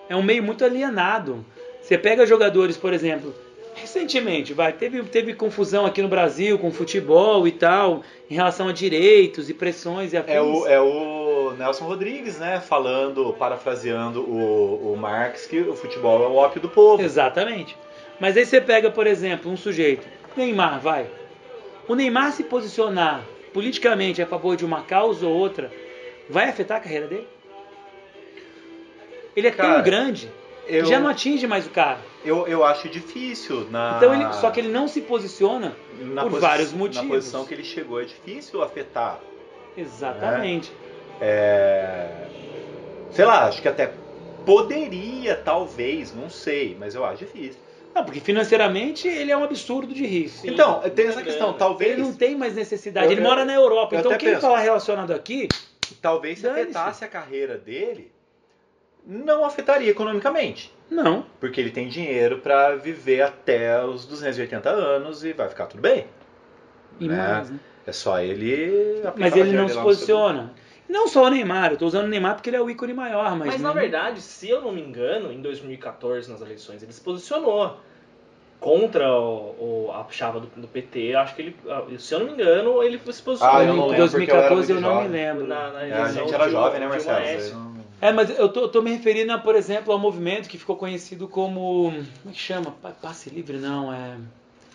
[0.08, 1.44] é um meio muito alienado.
[1.80, 3.34] Você pega jogadores, por exemplo,
[3.74, 8.72] recentemente, vai, teve, teve confusão aqui no Brasil com futebol e tal, em relação a
[8.72, 10.34] direitos e pressões e afins.
[10.34, 11.19] É o, é o
[11.60, 16.68] Nelson Rodrigues, né, falando, parafraseando o, o Marx, que o futebol é o ópio do
[16.70, 17.02] povo.
[17.02, 17.76] Exatamente.
[18.18, 21.06] Mas aí você pega, por exemplo, um sujeito, Neymar, vai.
[21.86, 25.70] O Neymar se posicionar politicamente a favor de uma causa ou outra,
[26.30, 27.28] vai afetar a carreira dele?
[29.36, 30.30] Ele é Cara, tão grande
[30.66, 31.98] Eu, que já não atinge mais o cara.
[32.24, 33.94] eu, eu acho difícil na.
[33.96, 37.08] Então ele, só que ele não se posiciona na por vários Na motivos.
[37.08, 39.18] posição que ele chegou é difícil afetar.
[39.76, 40.72] Exatamente.
[41.20, 42.08] É,
[43.10, 43.92] sei lá, acho que até
[44.44, 47.60] poderia, talvez, não sei, mas eu acho difícil.
[47.94, 50.30] Não, porque financeiramente ele é um absurdo de rico.
[50.30, 51.58] Sim, então, tem essa questão, grana.
[51.58, 51.92] talvez.
[51.92, 53.06] Ele não tem mais necessidade.
[53.06, 53.94] Eu- ele eu- mora na Europa.
[53.94, 54.40] eu Então até quem penso.
[54.42, 55.48] falar relacionado aqui,
[56.00, 58.12] talvez se afetasse a carreira dele,
[59.04, 60.72] não afetaria economicamente.
[60.90, 61.24] não.
[61.40, 66.06] Porque ele tem dinheiro pra viver até os 280 anos e vai ficar tudo bem.
[66.98, 67.16] E Né?
[67.16, 67.58] mais, né?
[67.86, 70.52] É só ele Mas ele não se posiciona.
[70.90, 73.36] Não só o Neymar, eu tô usando o Neymar porque ele é o ícone maior,
[73.36, 76.92] mas, Mas, na não- verdade, se eu não me engano, em 2014, nas eleições, ele
[76.92, 77.76] se posicionou
[78.58, 81.14] contra o, o- a chava do, do PT.
[81.14, 83.56] Acho que ele, ah, se eu não me engano, ele se posicionou.
[83.56, 85.46] Ah, eu não em lembro, 2014 eu, eu não me lembro.
[85.46, 87.80] Na, na É, a eleição gente era de- jovem, né, Marcelo?
[88.02, 91.28] É, mas eu tô, tô me referindo, a, por exemplo, ao movimento que ficou conhecido
[91.28, 91.92] como.
[92.22, 92.74] Como é que chama?
[92.82, 93.92] Pa- Passe livre, não.
[93.92, 94.16] É.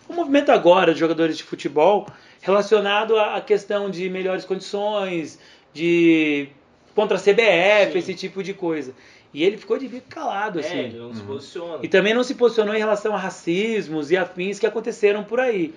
[0.08, 2.06] O movimento agora de jogadores de futebol
[2.40, 5.40] relacionado à questão de melhores condições,
[5.76, 6.48] de.
[6.94, 7.98] contra a CBF, Sim.
[7.98, 8.94] esse tipo de coisa.
[9.34, 10.78] E ele ficou de bico calado, É, assim.
[10.78, 11.26] ele não se Uhum.
[11.26, 11.78] posiciona.
[11.82, 15.74] E também não se posicionou em relação a racismos e afins que aconteceram por aí.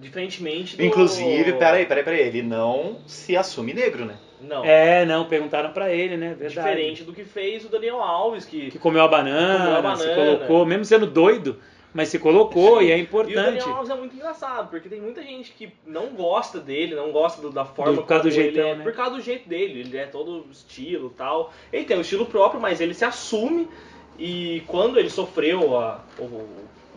[0.00, 0.82] Diferentemente do...
[0.84, 4.16] Inclusive, peraí, peraí, peraí, ele não se assume negro, né?
[4.40, 4.64] Não.
[4.64, 6.34] É, não, perguntaram pra ele, né?
[6.38, 6.68] Verdade.
[6.68, 10.06] Diferente do que fez o Daniel Alves, que Que comeu a banana, Comeu a se
[10.06, 10.36] banana.
[10.38, 11.58] colocou, mesmo sendo doido,
[11.94, 13.34] mas se colocou e é E o importante.
[13.36, 17.40] Daniel Alves é muito engraçado, porque tem muita gente que não gosta dele, não gosta
[17.40, 18.82] do- da forma Por causa do como ele é, né?
[18.82, 21.52] por causa do jeito dele, ele é todo estilo e tal.
[21.72, 23.68] Ele tem um estilo próprio, mas ele se assume
[24.18, 26.46] e quando ele sofreu a, o,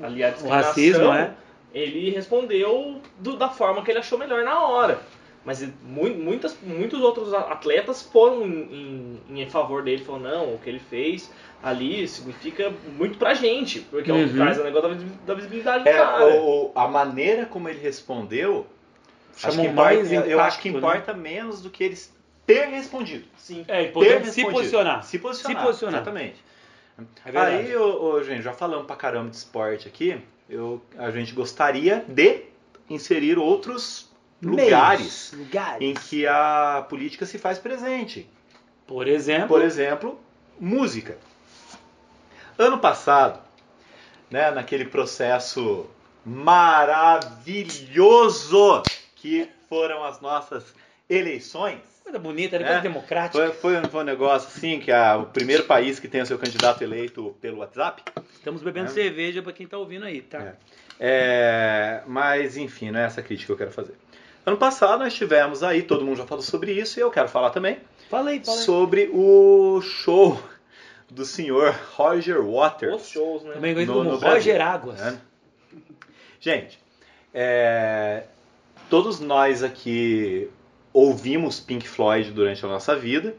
[0.02, 1.32] ali a discriminação, racismo, é?
[1.74, 5.00] ele respondeu do- da forma que ele achou melhor na hora.
[5.46, 10.60] Mas mu- muitas, muitos outros atletas foram em, em- em favor dele, falaram, não, o
[10.60, 11.32] que ele fez
[11.64, 14.36] ali significa muito pra gente, porque é o que Uhum.
[14.36, 16.26] traz o negócio da visi- da visibilidade do É, cara.
[16.36, 18.66] o- a maneira como ele respondeu,
[19.44, 20.98] acho que importa- mais eu acho que impacto, né?
[20.98, 22.16] importa menos do que eles
[22.46, 23.26] ter respondido.
[23.38, 23.66] Sim.
[23.68, 24.52] É Ter importante se respondido.
[24.54, 25.04] posicionar.
[25.04, 25.62] Se posicionar.
[25.62, 25.96] Se posicionar.
[26.02, 26.36] Exatamente.
[27.26, 27.38] É.
[27.40, 30.20] Aí, ô, ô, gente, já falamos pra caramba de esporte aqui.
[30.50, 32.44] Eu, a gente gostaria de
[32.90, 34.10] inserir outros
[34.42, 35.82] lugares lugares.
[35.82, 38.28] em que a política se faz presente.
[38.88, 40.20] Por exemplo, Por exemplo,
[40.60, 41.18] música.
[42.58, 43.40] Ano passado,
[44.32, 45.86] né, naquele processo
[47.48, 48.84] maravilhoso
[49.16, 50.64] que foram as nossas
[51.10, 52.64] eleições, coisa bonita, né?
[52.66, 52.68] É.
[52.68, 53.38] coisa democrática.
[53.38, 56.26] foi, foi, um- foi um negócio assim que é o primeiro país que tem o
[56.26, 58.04] seu candidato eleito pelo WhatsApp.
[58.34, 58.90] Estamos bebendo É.
[58.94, 60.40] cerveja pra quem tá ouvindo aí, tá?
[60.40, 60.56] É.
[61.00, 63.94] É, mas enfim, não é essa crítica que eu quero fazer.
[64.46, 67.50] Ano passado nós tivemos aí, todo mundo já falou sobre isso e eu quero falar
[67.52, 67.78] também
[68.10, 68.42] fala aí.
[68.44, 70.42] sobre o show
[71.10, 73.04] do senhor Roger Waters.
[73.04, 73.54] Os shows, né?
[73.54, 75.00] Também conhecido como no Brasil, Roger Águas.
[75.00, 75.22] né?
[76.40, 76.80] Gente,
[77.34, 78.24] é,
[78.90, 80.50] todos nós aqui
[80.94, 83.36] ouvimos Pink Floyd durante a nossa vida.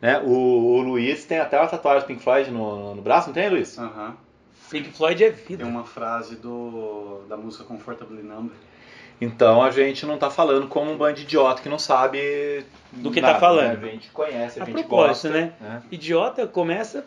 [0.00, 0.20] Né?
[0.20, 3.48] O, o Luiz tem até uma tatuagem do Pink Floyd no, no braço, não tem,
[3.48, 3.78] Luiz?
[3.78, 4.16] Aham.
[4.70, 5.62] Pink Floyd é vida.
[5.64, 8.50] Tem uma frase do, da música Comfortably Numb.
[9.20, 13.10] Então a gente não tá falando como um bando de idiota que não sabe Do
[13.10, 13.80] que nada, tá falando.
[13.80, 13.88] né?
[13.88, 15.30] A gente conhece, a, A gente gosta.
[15.30, 15.52] né?
[15.60, 15.82] né?
[15.90, 17.06] Idiota começa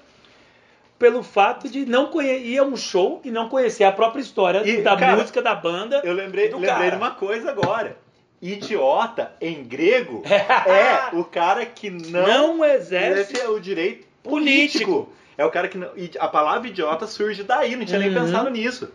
[0.98, 4.68] pelo fato de não conhecer, ir a um show e não conhecer a própria história
[4.68, 6.02] E, da cara, música da banda.
[6.04, 6.90] Eu lembrei, lembrei cara.
[6.92, 7.96] de uma coisa agora.
[8.42, 14.86] Idiota, em grego, é o cara que não, não exerce exerce o direito político.
[14.92, 15.14] político.
[15.38, 18.26] É o cara que não, a palavra idiota surge daí, não tinha nem Uhum.
[18.26, 18.92] pensado nisso.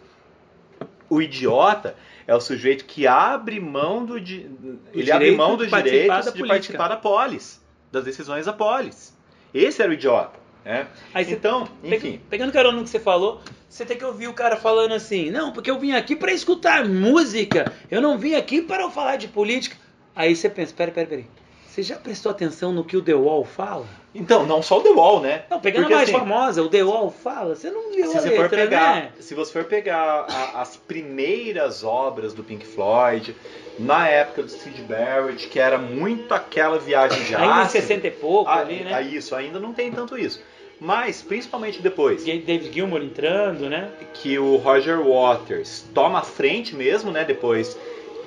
[1.09, 1.95] O idiota
[2.27, 4.51] é o sujeito que abre mão do di-
[4.93, 7.61] ele abre direito mão de dos participar direitos da de participar da polis,
[7.93, 9.15] das decisões da polis.
[9.53, 10.87] Esse era o idiota, né?
[11.13, 14.33] Aí você Então, enfim, Pegando carona no que você falou, você tem que ouvir o
[14.33, 18.63] cara falando assim, não, porque eu vim aqui pra escutar música, eu não vim aqui
[18.63, 19.77] para falar de política.
[20.17, 21.27] Aí você pensa, peraí, peraí, peraí.
[21.75, 23.85] Você já prestou atenção no que o The Wall fala?
[24.15, 25.43] então não só o The Wall, né?
[25.51, 28.17] Não, pegando Porque, a mais assim, famosa, o The Wall fala, você não viu se
[28.17, 29.13] a você letra, for pegar, né?
[29.19, 33.35] se você for pegar a- as primeiras obras do Pink Floyd,
[33.77, 38.07] na época do Sid Barrett, que era muito aquela viagem de Ainda em ácido, 60
[38.07, 38.95] e pouco ah, ali, né?
[38.95, 40.41] ah, isso, ainda não tem tanto isso.
[40.81, 43.91] Mas, principalmente depois, David Gilmour entrando, né?
[44.13, 47.25] que o Roger Waters toma a frente mesmo, né?
[47.25, 47.77] Depois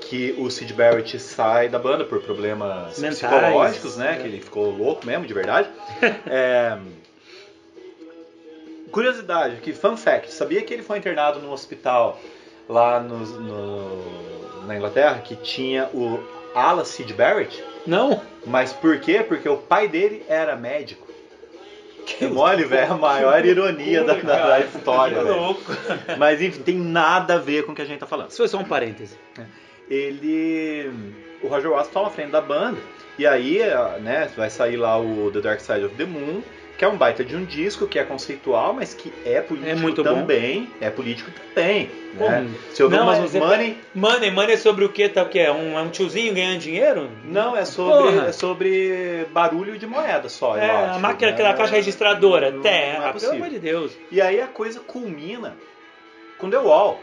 [0.01, 4.13] que o Sid Barrett sai da banda por problemas Mentais, psicológicos, né?
[4.13, 4.21] é.
[4.21, 5.69] Que ele ficou louco mesmo, de verdade.
[6.29, 6.77] É,
[8.91, 12.19] Curiosidade, que fun fact, sabia que ele foi internado num hospital
[12.69, 16.19] lá no, no- na Inglaterra que tinha o
[16.55, 17.62] ala Sid Barrett?
[17.86, 18.21] Não?
[18.45, 19.23] Mas por quê?
[19.27, 21.05] Porque o pai dele era médico.
[22.05, 25.62] Que mole, velho, a maior ironia da, da- da história, Que louco.
[26.17, 28.29] Mas enfim, tem nada a ver com o que a gente tá falando.
[28.29, 29.17] Isso foi só um parêntese.
[29.89, 30.89] Ele.
[31.41, 32.78] O Roger Waters toma a frente da banda.
[33.17, 33.60] E aí,
[34.02, 36.41] né, vai sair lá o The Dark Side of the Moon,
[36.78, 39.76] que é um baita de um disco que é conceitual, mas que é político É
[39.76, 40.13] muito bom.
[40.13, 40.69] também.
[40.80, 41.89] É político também.
[42.15, 42.47] Pô, Né?
[42.73, 43.78] Se eu não, umas é- money.
[43.95, 45.10] Money, money é sobre o que?
[45.10, 45.52] Tá, o que é?
[45.52, 47.10] Um, é um tiozinho ganhando dinheiro?
[47.26, 48.28] Não, é sobre, Porra.
[48.28, 50.56] é sobre barulho de moeda só.
[50.56, 51.34] eu É, a acho, máquina, né?
[51.34, 52.52] aquela caixa registradora.
[52.52, 53.91] Não- Terra, não é pelo amor de Deus.
[54.12, 55.56] E aí a coisa culmina
[56.38, 57.00] com The Wall.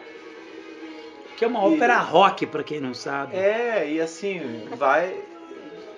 [1.37, 3.37] Que é uma E- ópera rock, pra quem não sabe.
[3.37, 5.15] É, e assim, vai.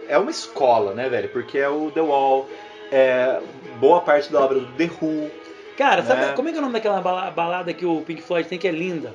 [0.08, 1.28] É uma escola, né, velho?
[1.30, 2.48] Porque é o The Wall,
[2.92, 3.40] é
[3.80, 5.30] boa parte da obra do The Who.
[5.76, 6.32] Cara, sabe né?
[6.34, 8.66] como é que é o nome daquela bala- balada que o Pink Floyd tem que
[8.68, 9.12] é linda?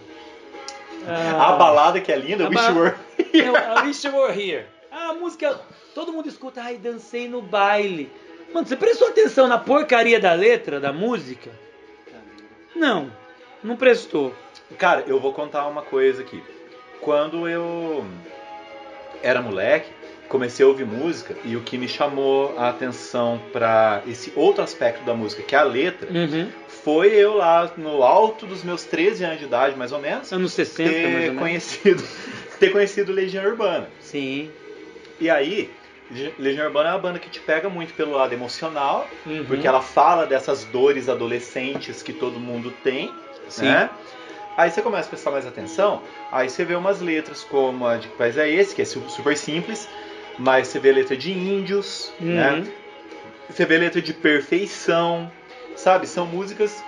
[1.08, 2.96] A balada que é linda, Wish You Were.
[3.20, 4.66] O I Wish You Were Here.
[4.92, 5.60] A música,
[5.96, 8.12] todo mundo escuta, ai, dancei no baile.
[8.54, 11.50] Mano, você prestou atenção na porcaria da letra, da música?
[12.76, 13.12] Não,
[13.64, 14.34] não prestou.
[14.78, 16.42] Cara, eu vou contar uma coisa aqui.
[17.00, 18.06] Quando eu
[19.24, 19.90] era moleque,
[20.28, 25.04] comecei a ouvir música e o que me chamou a atenção pra esse outro aspecto
[25.04, 26.50] da música, que é a letra, Uhum.
[26.68, 30.54] foi eu lá no alto dos meus 13 anos de idade, mais ou menos, Anos
[30.54, 32.04] 60, mais ou ter conhecido,
[32.60, 33.90] ter conhecido Legião Urbana.
[34.00, 34.50] Sim.
[35.20, 35.70] E aí,
[36.40, 39.46] Legião Urbana é uma banda que te pega muito pelo lado emocional, Uhum.
[39.48, 43.14] porque ela fala dessas dores adolescentes que todo mundo tem,
[43.52, 43.66] Sim.
[43.66, 43.90] né?
[44.58, 48.08] Aí você começa a prestar mais atenção, aí você vê umas letras como a de
[48.08, 49.88] que país é esse, que é su- super simples,
[50.38, 52.28] mas você vê letra de índios, Uhum.
[52.34, 52.68] né?
[53.50, 55.32] Você vê letra de perfeição,
[55.76, 56.06] sabe?
[56.08, 56.84] São músicas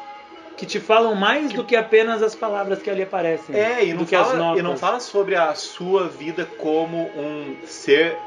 [0.56, 3.56] Que te falam mais do que apenas as palavras que ali aparecem.
[3.56, 8.17] É, e não, fala, e não fala sobre a sua vida como um ser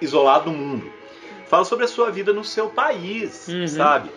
[0.00, 0.92] isolado do mundo.
[1.46, 3.66] Fala sobre a sua vida no seu país, Uhum.
[3.66, 4.10] sabe?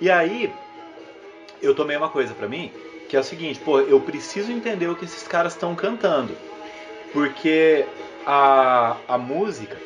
[0.00, 0.54] E aí,
[1.60, 2.70] eu tomei uma coisa pra mim,
[3.16, 6.36] que é o seguinte, pô, eu preciso entender o que esses caras estão cantando.
[7.14, 7.86] Porque
[8.26, 9.78] a, a música,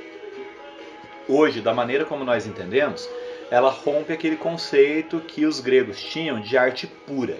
[1.28, 3.08] hoje, da maneira como nós entendemos,
[3.48, 7.36] ela rompe aquele conceito que os gregos tinham de arte pura.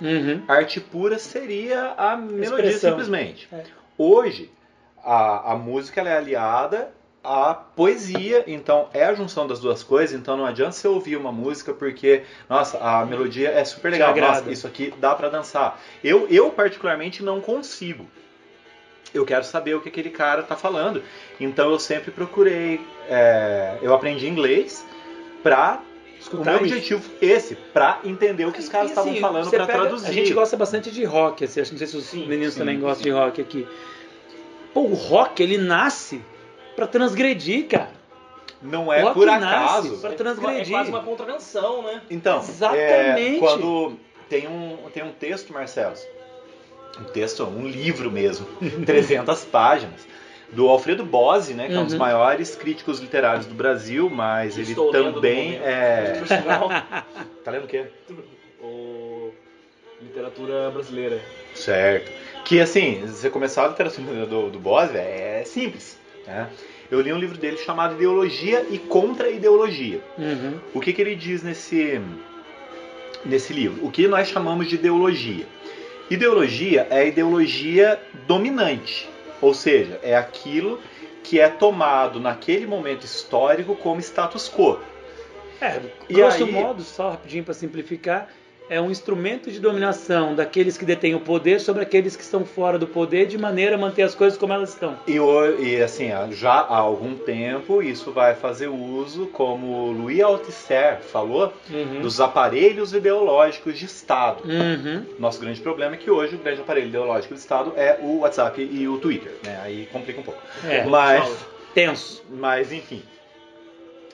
[0.00, 0.42] Uhum.
[0.48, 2.90] Arte pura seria a melodia Expressão.
[2.90, 3.48] simplesmente.
[3.52, 3.62] É.
[3.96, 4.50] Hoje,
[5.04, 10.36] a, a música é aliada à poesia, então é a junção das duas coisas, então
[10.36, 14.66] não adianta você ouvir uma música porque, nossa, a melodia é super legal, nossa, isso
[14.66, 15.80] aqui dá pra dançar.
[16.02, 18.06] Eu, eu particularmente não consigo.
[19.12, 21.02] Eu quero saber o que aquele cara tá falando.
[21.40, 24.84] Então eu sempre procurei, é, eu aprendi inglês
[25.42, 26.74] pra o Escutar meu isso.
[26.74, 30.08] objetivo esse, pra entender o que os caras estavam assim, falando pega- traduzir.
[30.08, 32.78] A gente gosta bastante de rock, assim, não sei se os Sim, meninos sim, também
[32.78, 33.02] gostam sim.
[33.04, 33.66] de rock aqui.
[34.74, 36.20] Pô, o rock, ele nasce
[36.78, 37.90] pra transgredir, cara.
[38.62, 39.98] Não é por acaso.
[39.98, 40.70] pra É transgredir.
[40.70, 42.02] quase uma contravenção, né?
[42.08, 43.36] Então, Exatamente.
[43.36, 45.94] é, quando tem um, tem um texto, Marcelo,
[47.00, 48.46] um texto, um livro mesmo,
[48.86, 50.06] 300 páginas,
[50.52, 51.98] do Alfredo Bose, né, que é um dos Uhum.
[51.98, 56.22] maiores críticos literários do Brasil, mas ele também é...
[57.44, 57.86] Tá lendo o quê?
[58.62, 59.30] o...
[60.00, 61.20] literatura brasileira.
[61.54, 62.10] Certo.
[62.44, 65.98] Que assim, você começar a literatura do, do Bose, é simples.
[66.28, 66.48] Né?
[66.90, 70.00] Eu li um livro dele chamado Ideologia e Contra-Ideologia.
[70.18, 70.58] Uhum.
[70.74, 72.00] O que, que ele diz nesse,
[73.24, 73.84] nesse livro?
[73.84, 75.46] O que nós chamamos de ideologia?
[76.10, 79.08] Ideologia é a ideologia dominante,
[79.42, 80.80] ou seja, é aquilo
[81.22, 84.78] que é tomado naquele momento histórico como status quo.
[85.60, 88.28] É, E grosso aí- modo, só rapidinho pra simplificar,
[88.70, 92.78] é um instrumento de dominação daqueles que detêm o poder sobre aqueles que estão fora
[92.78, 94.98] do poder, de maneira a manter as coisas como elas estão.
[95.06, 95.16] E,
[95.62, 102.00] e, assim, já há algum tempo isso vai fazer uso, como Louis Althusser falou, Uhum.
[102.02, 104.42] dos aparelhos ideológicos de Estado.
[104.44, 105.04] Uhum.
[105.18, 108.60] Nosso grande problema é que hoje o grande aparelho ideológico do Estado é o WhatsApp
[108.60, 109.32] e o Twitter.
[109.44, 109.60] Né?
[109.62, 110.40] Aí complica um pouco.
[110.64, 112.22] É, Mas, tenso.
[112.30, 113.02] mas enfim.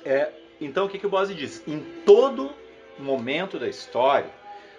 [0.04, 0.28] É,
[0.60, 1.62] então o que, que o Bose diz?
[1.66, 2.50] Em todo
[2.98, 4.26] momento da história,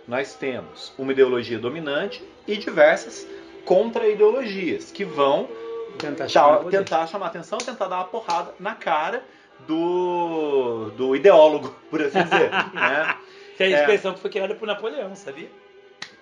[0.08, 3.28] nós temos uma ideologia dominante e diversas
[3.66, 5.50] contra-ideologias que vão
[5.98, 6.78] Tentar chamar poder.
[6.80, 9.24] tentar chamar atenção, tentar dar uma porrada na cara
[9.68, 12.50] do, do ideólogo, por assim dizer.
[12.74, 13.16] né?
[13.58, 13.80] Que é a É.
[13.80, 15.50] expressão que foi criada por Napoleão, sabia?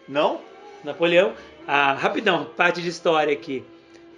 [0.08, 0.40] Não?
[0.84, 1.34] Napoleão,
[1.68, 3.64] ah, rapidão, parte de história aqui.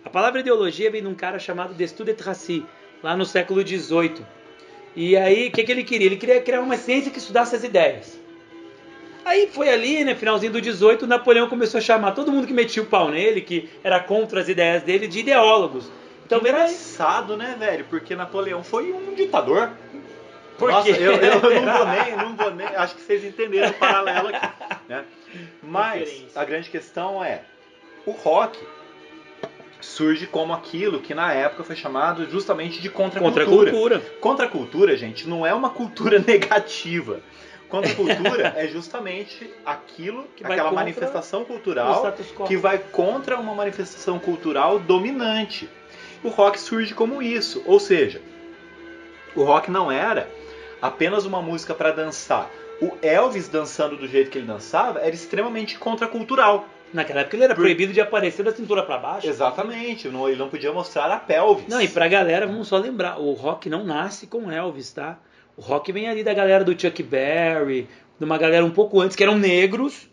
[0.04, 2.66] A palavra ideologia vem de um cara chamado Destutt de Tracy,
[3.02, 4.18] lá no século XVIII.
[4.98, 6.08] E aí, o que, que ele queria?
[6.08, 8.20] Ele queria criar uma ciência que estudasse as ideias.
[9.26, 12.84] Aí foi ali, né, finalzinho do 18, Napoleão começou a chamar todo mundo que metia
[12.84, 15.90] o pau nele, que era contra as ideias dele, de ideólogos.
[16.24, 16.52] Então, daí.
[16.52, 17.86] engraçado, né, velho?
[17.90, 19.72] Porque Napoleão foi um ditador.
[20.60, 21.00] Por Nossa, quê?
[21.00, 22.68] eu, eu não vou nem, não vou nem.
[22.68, 24.48] Acho que vocês entenderam o paralelo aqui.
[24.88, 25.04] Né?
[25.64, 27.42] Mas a grande questão é:
[28.06, 28.60] o rock
[29.82, 33.72] surge como aquilo que na época foi chamado justamente de contracultura.
[33.72, 34.00] cultura.
[34.20, 37.20] Contracultura, gente, não é uma cultura negativa.
[37.82, 42.14] Contracultura é justamente aquilo, Que aquela manifestação cultural
[42.48, 45.70] que vai contra uma manifestação cultural dominante.
[46.24, 48.22] O rock surge como isso, ou seja,
[49.36, 50.28] o rock não era
[50.82, 52.50] apenas uma música para dançar.
[52.82, 56.68] O Elvis dançando do jeito que ele dançava era extremamente contracultural.
[56.94, 59.28] Naquela época ele era Por- proibido de aparecer da cintura para baixo.
[59.28, 61.68] Exatamente, não- ele não podia mostrar a pelvis.
[61.68, 65.18] Não, e pra galera, vamos só lembrar, o rock não nasce com Elvis, tá?
[65.58, 67.88] O rock vem ali da galera do Chuck Berry,
[68.20, 70.10] de uma galera um pouco antes, que eram negros,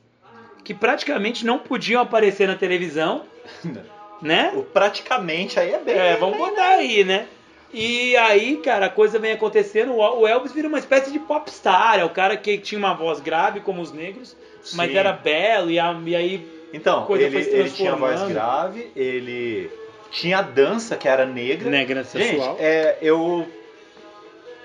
[0.64, 3.24] que praticamente não podiam aparecer na televisão,
[4.22, 4.52] né?
[4.55, 5.94] O praticamente aí é bem.
[5.96, 7.26] É, vamos botar aí, né?
[7.74, 12.05] E aí, cara, a coisa vem acontecendo, o Elvis vira uma espécie de popstar, é
[12.05, 14.37] o cara que tinha uma voz grave como os negros,
[14.74, 14.96] mas Sim.
[14.98, 19.70] era belo, e, a- e aí Então, ele, ele tinha voz grave, ele
[20.11, 21.70] tinha a dança que era negra.
[21.70, 22.57] negra sensual.
[22.59, 23.48] Gente, é, eu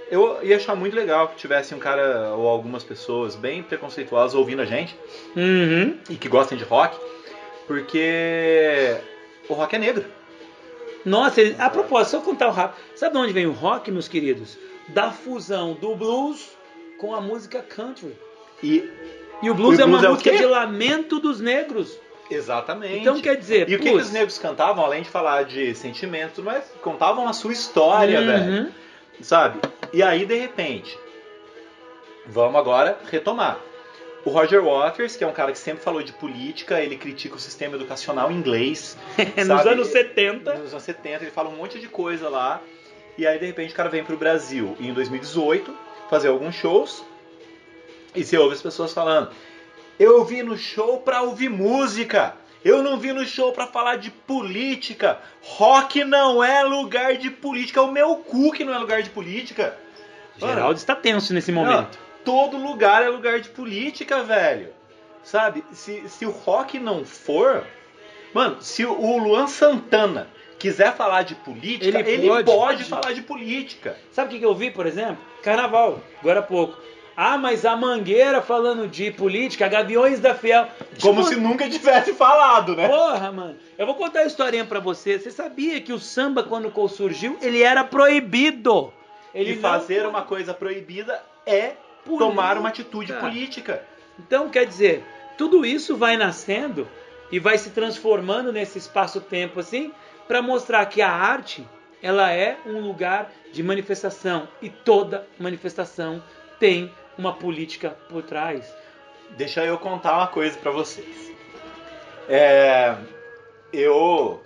[0.10, 4.62] eu ia achar muito legal que tivesse um cara ou algumas pessoas bem preconceituosas ouvindo
[4.62, 4.96] a gente
[5.36, 6.98] Uhum, e que gostem de rock,
[7.68, 8.96] porque
[9.50, 10.06] o rock é negro.
[11.06, 12.82] Nossa, ele, a propósito, só contar o rápido.
[12.96, 14.58] Sabe de onde vem o rock, meus queridos?
[14.90, 16.50] Da fusão do blues
[17.00, 18.14] com a música country.
[18.64, 18.90] E
[19.42, 21.98] E o blues o é uma blues é o música de lamento dos negros.
[22.30, 22.98] exatamente.
[23.00, 26.44] Então quer dizer, E o que, que os negros cantavam, além de falar de sentimentos,
[26.44, 28.26] mas contavam a sua história, Uhum.
[28.26, 28.74] velho.
[29.22, 29.60] Sabe?
[29.94, 30.98] E aí, de repente,
[32.26, 33.60] vamos agora retomar.
[34.26, 37.40] O Roger Waters, que é um cara que sempre falou de política, ele critica o
[37.40, 38.98] sistema educacional inglês.
[39.38, 40.56] Nos anos 70.
[40.56, 42.62] Nos anos 70, ele fala um monte de coisa lá.
[43.18, 45.74] E aí, de repente, o cara vem pro Brasil em 2018
[46.10, 47.04] fazer alguns shows.
[48.14, 49.32] E você ouve as pessoas falando:
[49.98, 52.36] Eu vim no show pra ouvir música.
[52.68, 55.20] Eu não vim no show pra falar de política.
[55.42, 57.80] Rock não é lugar de política.
[57.80, 59.78] É o meu cu que não é lugar de política.
[60.38, 61.98] Geraldo está tenso nesse momento.
[61.98, 64.74] Não, todo lugar é lugar de política, velho.
[65.24, 65.64] Sabe?
[65.72, 67.64] Se, se o rock não for.
[68.34, 70.28] Mano, se o- Luan Santana
[70.60, 72.52] quiser falar de política, Ele ele, pode.
[72.52, 73.96] pode, falar de política.
[74.12, 75.18] Sabe o que que eu vi, por exemplo?
[75.42, 76.78] Carnaval, agora há pouco.
[77.20, 80.68] Ah, mas a Mangueira falando de política, Gaviões da Fiel.
[81.02, 82.88] Como Tipo, se nunca tivesse falado, né?
[82.88, 83.56] Porra, mano.
[83.76, 85.18] Eu vou contar a historinha pra você.
[85.18, 88.94] Você sabia que o samba, quando surgiu, ele era proibido.
[89.34, 91.74] Ele e não fazer pode- uma coisa proibida é
[92.06, 92.18] Política.
[92.30, 93.82] tomar uma atitude política.
[94.20, 95.04] Então, quer dizer,
[95.40, 96.88] tudo isso vai nascendo
[97.32, 99.92] e vai se transformando nesse espaço-tempo assim,
[100.28, 101.68] para mostrar que a arte,
[102.02, 106.22] ela é um lugar de manifestação e toda manifestação
[106.60, 108.66] tem uma política por trás.
[109.38, 111.32] Deixa eu contar uma coisa pra vocês.
[112.30, 112.96] É,
[113.74, 114.42] eu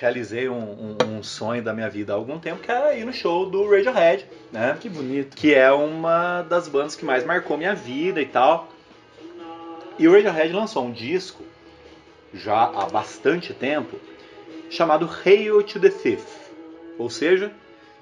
[0.00, 3.12] realizei um, um- um sonho da minha vida há algum tempo, que era ir no
[3.12, 4.76] show do Radiohead, né?
[4.80, 5.36] Que bonito.
[5.36, 8.68] Que é uma das bandas que mais marcou minha vida e tal.
[9.98, 11.44] E o Radiohead lançou um disco,
[12.34, 13.96] já há bastante tempo,
[14.70, 16.24] chamado Hail to the Thief.
[16.98, 17.52] Ou seja,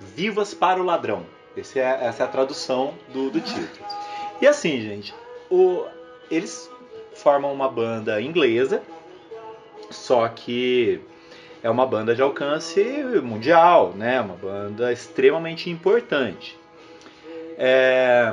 [0.01, 1.27] Vivas para o Ladrão.
[1.57, 3.87] Esse é- essa é a tradução do, do título.
[4.41, 5.15] E assim, gente,
[5.51, 5.85] o-
[6.31, 6.71] eles
[7.15, 8.83] formam uma banda inglesa,
[9.91, 11.01] só que
[11.63, 12.83] é uma banda de alcance
[13.23, 14.21] mundial, né?
[14.21, 16.57] Uma banda extremamente importante.
[17.59, 18.33] É,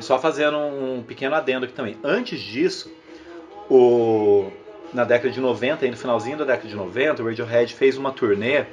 [0.00, 1.96] Só fazendo um pequeno adendo aqui também.
[2.02, 2.92] Antes disso,
[3.70, 4.50] o...
[4.92, 8.10] na década de 90, aí no finalzinho da década de 90, o Radiohead fez uma
[8.12, 8.64] turnê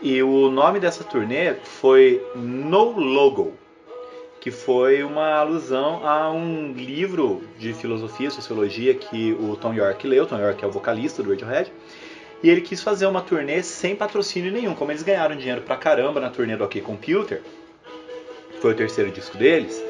[0.00, 3.54] e o nome dessa turnê foi No Logo,
[4.40, 10.26] que foi uma alusão a um livro de filosofia, sociologia que o Tom York leu.
[10.26, 11.72] Tom York é o vocalista do Radiohead.
[12.42, 14.74] E ele quis fazer uma turnê sem patrocínio nenhum.
[14.74, 17.42] Como eles ganharam dinheiro pra caramba na turnê do OK Computer,
[18.60, 19.82] foi o terceiro disco deles,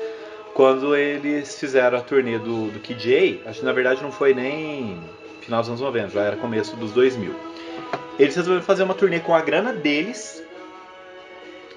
[0.55, 4.99] quando eles fizeram a turnê do, do KJ, acho que na verdade não foi nem
[5.43, 7.56] final dos anos 90, já era começo dos 2000.
[8.19, 10.43] Eles resolveram fazer uma turnê com a grana deles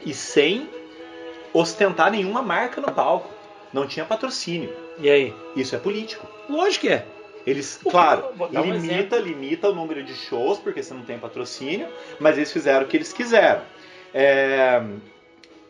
[0.06, 0.70] e sem
[1.54, 3.30] ostentar nenhuma marca no palco.
[3.74, 4.74] Não tinha patrocínio.
[4.98, 5.34] E aí?
[5.56, 6.28] Isso é político.
[6.50, 7.06] Lógico que é.
[7.46, 11.88] Eles, claro, um limita, limita o número de shows, porque você não tem patrocínio,
[12.20, 13.62] mas eles fizeram o que eles quiseram.
[14.14, 14.82] É,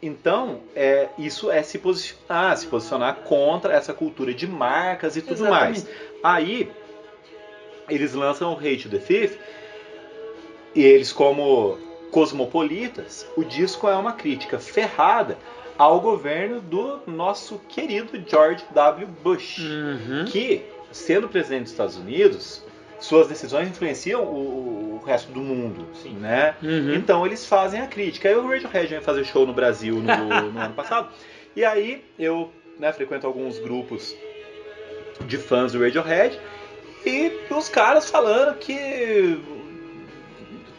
[0.01, 5.45] então, é, isso é se posicionar, se posicionar contra essa cultura de marcas e tudo
[5.45, 5.83] Exatamente.
[5.83, 5.87] mais.
[6.23, 6.71] Aí,
[7.87, 9.37] eles lançam o Hate the Thief,
[10.79, 11.77] e eles, como
[12.09, 15.37] cosmopolitas, o disco é uma crítica ferrada
[15.77, 19.05] ao governo do nosso querido George W.
[19.21, 20.23] Bush Uhum.
[20.23, 22.63] que, sendo presidente dos Estados Unidos,
[22.97, 25.85] suas decisões influenciam o, o resto do mundo,
[26.17, 26.55] né?
[26.63, 26.93] Uhum.
[26.93, 28.29] Então eles fazem a crítica.
[28.29, 31.09] Aí o Radiohead veio fazer show no Brasil no, no ano passado.
[31.55, 34.15] E aí eu né, frequento alguns grupos
[35.25, 36.39] de fãs do Radiohead
[37.05, 39.37] e os caras falando que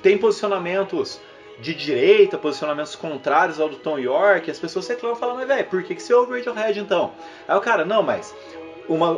[0.02, 1.20] tem posicionamentos
[1.58, 5.82] de direita, posicionamentos contrários ao do Tom York, as pessoas reclamam falando, mas velho, por
[5.82, 7.12] que, que você ouve Radiohead então?
[7.46, 8.34] Aí o cara, não, mas
[8.88, 9.08] uma,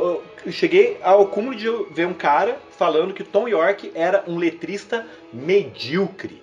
[0.44, 5.06] eu cheguei ao cúmulo de ver um cara falando que Tom York era um letrista
[5.32, 6.42] medíocre.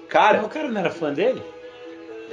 [0.00, 1.42] Mas Cara, o cara não era fã dele?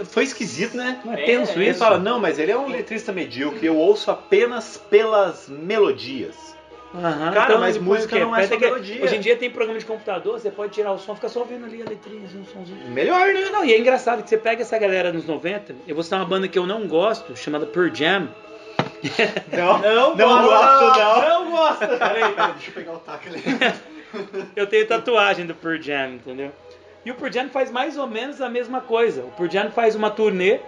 [0.06, 1.02] foi esquisito, né?
[1.06, 1.80] Não é, É, tenso Ele isso?
[1.80, 6.55] fala, não, mas ele é um letrista medíocre, eu ouço apenas pelas melodias.
[6.96, 9.04] Aham, Cara, mas ele põe música não é só que melodia.
[9.04, 11.66] Hoje em dia tem programa de computador, você pode tirar o som, fica só ouvindo
[11.66, 12.90] ali a letrinha, assim, um somzinho.
[12.90, 13.50] Melhor, né?
[13.52, 16.26] Não, e é engraçado que você pega essa galera nos 90, eu vou citar uma
[16.26, 18.30] banda que eu não gosto, chamada Pearl Jam.
[19.52, 21.22] Não, Não, não gosto, não.
[21.30, 21.80] Não gosto.
[22.00, 23.44] Peraí, peraí, deixa eu pegar o taco ali.
[24.56, 26.52] Eu tenho tatuagem do Pearl Jam, entendeu?
[27.06, 29.24] E o Pearl Jam faz mais ou menos a mesma coisa.
[29.24, 30.60] O Pearl Jam faz uma turnê,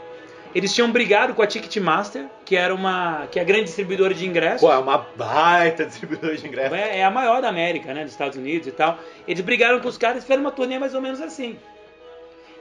[0.57, 4.25] Eles tinham brigado com a Ticketmaster, que era uma que é a grande distribuidora de
[4.25, 4.61] ingressos.
[4.61, 6.75] Pô, é uma baita distribuidora de ingressos.
[6.75, 8.01] É, é a maior da América, né?
[8.01, 8.97] Dos Estados Unidos e tal.
[9.27, 11.59] Eles brigaram com os caras e fizeram uma turnê mais ou menos assim.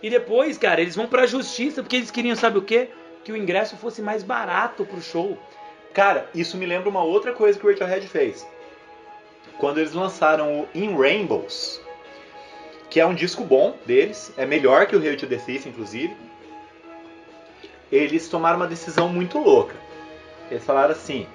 [0.02, 2.90] E depois, cara, eles vão pra justiça porque eles queriam, sabe o quê?
[3.24, 5.38] Que o ingresso fosse mais barato pro show.
[5.94, 8.46] Cara, isso me lembra uma outra coisa que o Radiohead fez.
[9.56, 11.80] Quando eles lançaram o In Rainbows,
[12.90, 16.14] que é um disco bom deles, é melhor que o Hail to the Thief, inclusive.
[17.90, 19.76] Eles tomaram uma decisão muito louca.
[20.50, 21.26] Eles falaram assim: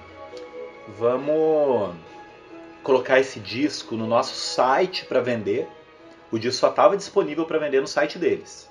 [0.98, 1.94] vamos
[2.82, 5.68] colocar esse disco no nosso site para vender.
[6.30, 8.70] O disco só estava disponível para vender no site deles.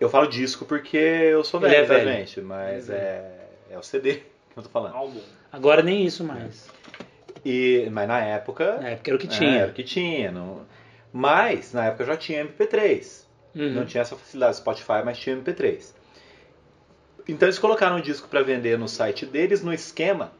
[0.00, 2.10] Eu falo disco porque eu sou Ele velho, é tá, velho.
[2.18, 2.40] gente?
[2.40, 4.14] Mas é, é o CD
[4.50, 4.94] que eu tô falando.
[4.94, 5.20] Álbum.
[5.52, 6.68] Agora nem isso mais.
[7.44, 8.78] E, mas na época.
[8.80, 9.58] Na época era o que é, tinha.
[9.60, 10.30] era o que tinha.
[10.30, 10.66] Não...
[11.12, 13.27] Mas na época já tinha MP3.
[13.54, 13.74] Uhum.
[13.74, 15.92] Não tinha essa facilidade do Spotify, mas tinha MP3.
[17.26, 20.32] Então eles colocaram o disco para vender no site deles no esquema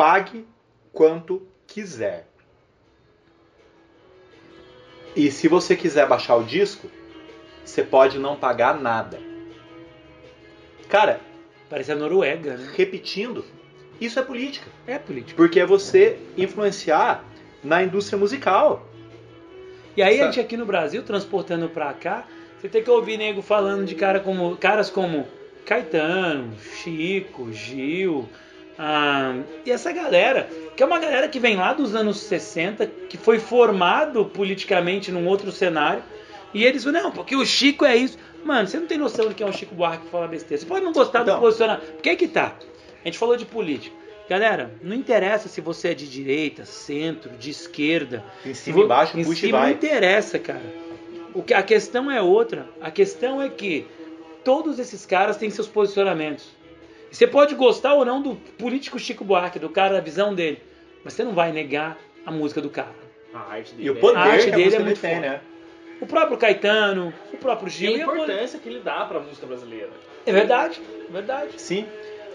[0.00, 0.46] pague
[0.94, 2.26] quanto quiser.
[5.14, 6.90] E se você quiser baixar o disco,
[7.62, 9.20] você pode não pagar nada.
[10.88, 11.20] Cara,
[11.68, 12.72] Parece a Noruega, né?
[12.74, 13.44] repetindo,
[14.00, 14.70] isso é política.
[14.86, 15.36] É político.
[15.36, 17.22] Porque é você influenciar
[17.62, 18.88] na indústria musical.
[20.00, 20.32] E aí a Sabe?
[20.32, 22.24] gente aqui no Brasil, transportando pra cá,
[22.58, 25.28] você tem que ouvir nego falando de cara como, caras como
[25.66, 28.26] Caetano, Chico, Gil,
[28.78, 29.34] ah,
[29.66, 33.38] e essa galera, que é uma galera que vem lá dos anos 60, que foi
[33.38, 36.02] formado politicamente num outro cenário,
[36.54, 38.16] e eles falam, não, porque o Chico é isso.
[38.42, 40.58] Mano, você não tem noção do que é um Chico Buarque que fala besteira.
[40.62, 41.40] Você pode não gostar do Então.
[41.40, 41.92] posicionamento.
[41.92, 42.54] Porque aí que tá.
[43.04, 43.94] A gente falou de política.
[44.34, 49.18] Galera, não interessa se você é de direita, centro, de esquerda, Em cima e embaixo,
[49.18, 49.70] em puxa e cima vai.
[49.70, 50.62] não interessa, cara.
[51.34, 52.68] O que, a questão é outra.
[52.80, 53.88] A questão é que
[54.44, 56.46] todos esses caras têm seus posicionamentos.
[57.10, 60.62] E Você pode gostar ou não do político Chico Buarque, do cara, da visão dele.
[61.02, 62.94] Mas você não vai negar a música do cara.
[63.34, 63.88] A arte dele.
[63.88, 65.28] E o é- poder A arte que a dele é muito tem, forte.
[65.28, 65.40] né?
[66.00, 67.94] O próprio Caetano, o próprio E Gil.
[67.94, 69.90] a e a importância que ele dá pra música brasileira.
[70.24, 71.60] É verdade, é verdade.
[71.60, 71.84] Sim.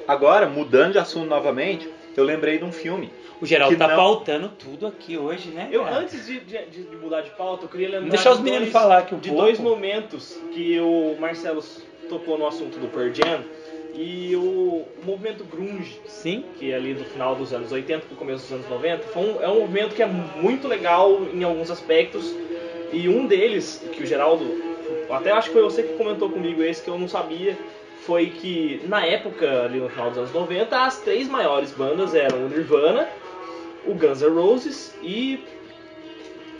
[0.07, 3.11] Agora, mudando de assunto novamente, eu lembrei de um filme.
[3.41, 5.67] O Geraldo Que tá não- pautando tudo aqui hoje, né?
[5.71, 5.97] Eu, cara?
[5.97, 8.73] antes de, de- de mudar de pauta, eu queria lembrar Deixar os de meninos dois-
[8.73, 9.43] falar aqui um de pouco.
[9.43, 11.61] dois momentos que o Marcelo
[12.07, 13.43] tocou no assunto do Pearl Jam
[13.93, 16.45] e o, o movimento grunge, Sim.
[16.57, 19.41] que é ali do final dos anos 80 pro começo dos anos 90, foi um-
[19.41, 22.33] é um movimento que é muito legal em alguns aspectos
[22.93, 24.45] e um deles, que o Geraldo,
[25.09, 27.57] até acho que foi você que comentou comigo esse que eu não sabia,
[28.01, 32.45] foi que na época, ali no final dos anos 90, as três maiores bandas eram
[32.45, 33.07] o Nirvana,
[33.85, 35.39] o Guns N' Roses e,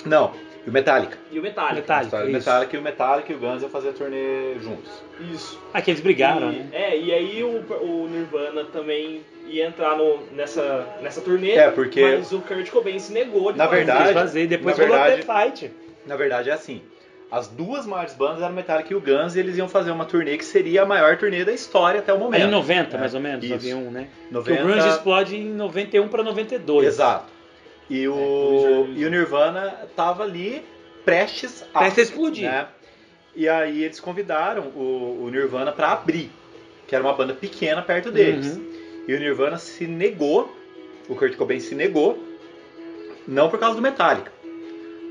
[0.06, 0.32] Não,
[0.66, 1.18] e o Metallica.
[1.32, 1.76] e o Metallica.
[1.82, 2.32] Metallica, o isso.
[2.32, 4.92] Metallica e o Metallica e o Guns iam fazer a turnê juntos.
[5.32, 5.60] Isso.
[5.74, 6.68] Ah, que eles brigaram, e, né?
[6.72, 12.02] É, e aí o, o Nirvana também ia entrar no, nessa, nessa turnê, É, porque-
[12.02, 13.78] mas o Kurt Cobain se negou de Na fazer.
[13.86, 15.72] verdade- fazer, depois na verdade- até fight.
[16.08, 16.82] Na verdade é assim.
[17.32, 20.06] As duas maiores bandas eram o Metallica e o Guns e eles iam fazer uma
[20.06, 22.42] turnê que seria a maior turnê da história até o momento.
[22.42, 23.54] Aí em 90, É, mais ou menos, isso.
[23.54, 24.08] 91, né?
[24.32, 24.32] 90...
[24.32, 26.88] Porque o grunge explode em 91 pra 92.
[26.88, 27.26] Exato.
[27.90, 29.00] E o, Wizard.
[29.02, 30.64] e o Nirvana tava ali
[31.04, 32.50] prestes a, Prestes a explodir.
[32.50, 32.68] né?
[33.36, 36.32] E aí eles convidaram o, o Nirvana pra abrir,
[36.88, 38.56] que era uma banda pequena perto deles.
[38.56, 38.74] Uhum.
[39.08, 40.56] E o Nirvana se negou,
[41.10, 42.18] o Kurt Cobain se negou,
[43.28, 44.32] não por causa do Metallica,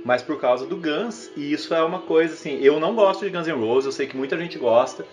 [0.05, 1.31] mas por causa do Guns.
[1.37, 4.07] E isso é uma coisa assim, eu não gosto de Guns N' Roses, eu sei
[4.07, 5.05] que muita gente gosta.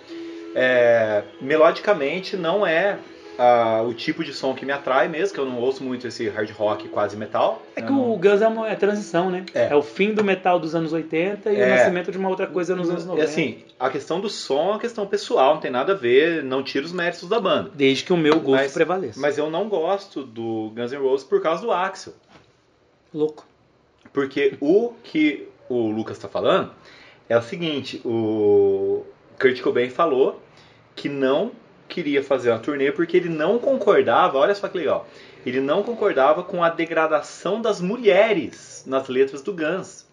[0.53, 2.99] É, melodicamente não é
[3.39, 6.27] ah, o tipo de som que me atrai mesmo, que eu não ouço muito esse
[6.27, 7.61] hard rock quase metal.
[7.75, 9.45] É que não- o Guns é, uma, é transição, né?
[9.53, 9.67] É.
[9.69, 9.75] É.
[9.75, 11.69] o fim do metal dos anos 80 e o É.
[11.69, 13.21] nascimento de uma outra coisa nos anos 90.
[13.25, 16.43] E assim, a questão do som é uma questão pessoal, não tem nada a ver,
[16.43, 17.71] não tira os méritos da banda.
[17.73, 19.19] Desde que o meu gosto Mas- prevaleça.
[19.19, 22.13] Mas eu não gosto do Guns N' Roses por causa do Axel.
[23.13, 23.45] Louco.
[24.13, 26.71] Porque o que o Lucas está falando
[27.29, 29.05] é o seguinte: o
[29.39, 30.41] Kurt Cobain falou
[30.95, 31.51] que não
[31.87, 35.07] queria fazer uma turnê porque ele não concordava, olha só que legal,
[35.45, 40.09] ele não concordava com a degradação das mulheres nas letras do Guns.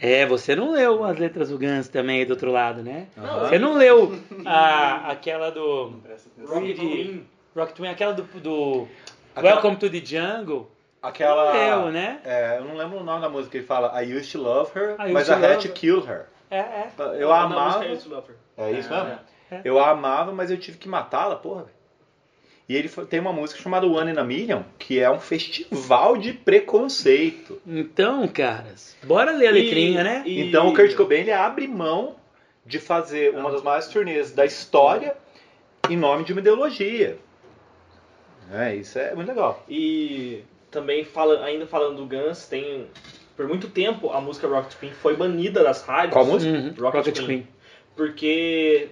[0.00, 3.06] É, você não leu as letras do Guns também aí do outro lado, né?
[3.16, 6.00] Não, Você não leu a, aquela do
[6.46, 7.26] Rock Reed- Twin.
[7.56, 8.88] Rock Twin, aquela do, do
[9.36, 10.68] Aquela- Welcome to the Jungle?
[11.08, 11.90] Aquela.
[11.90, 12.20] Né?
[12.24, 14.96] É, eu não lembro o nome da música, ele fala I used to love her,
[14.98, 15.72] I mas I had to her.
[15.74, 16.26] kill her.
[16.50, 16.88] É, é.
[17.18, 17.84] Eu amava.
[17.84, 18.36] to Love Her.
[18.56, 19.18] É isso É, mesmo?
[19.50, 19.60] é.
[19.64, 21.66] Eu a amava, mas eu tive que matá-la, porra.
[22.68, 26.16] E ele foi- tem uma música chamada One in a Million, que é um festival
[26.16, 27.60] de preconceito.
[27.66, 30.22] Então, caras, bora ler a E- letrinha, né?
[30.24, 32.16] e- Então o Kurt Cobain ele abre mão
[32.64, 35.14] de fazer uma das maiores turnês da história
[35.90, 37.18] em nome de uma ideologia.
[38.52, 39.62] É, isso é muito legal.
[39.68, 40.42] E
[40.74, 42.86] também fala, ainda falando do Guns, tem
[43.36, 46.12] por muito tempo a música Rocket Queen foi banida das rádios.
[46.12, 46.52] Qual música?
[46.52, 47.26] Uhum, Rocket Rocket Queen.
[47.26, 47.48] Queen.
[47.96, 48.88] Porque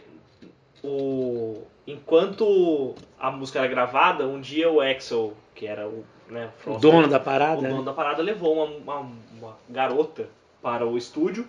[0.82, 6.78] o enquanto a música era gravada, um dia o Axel, que era o, né, O
[6.78, 7.60] dono da o parada.
[7.60, 7.84] dono né?
[7.84, 10.28] da parada levou uma, uma, uma garota
[10.62, 11.44] para o estúdio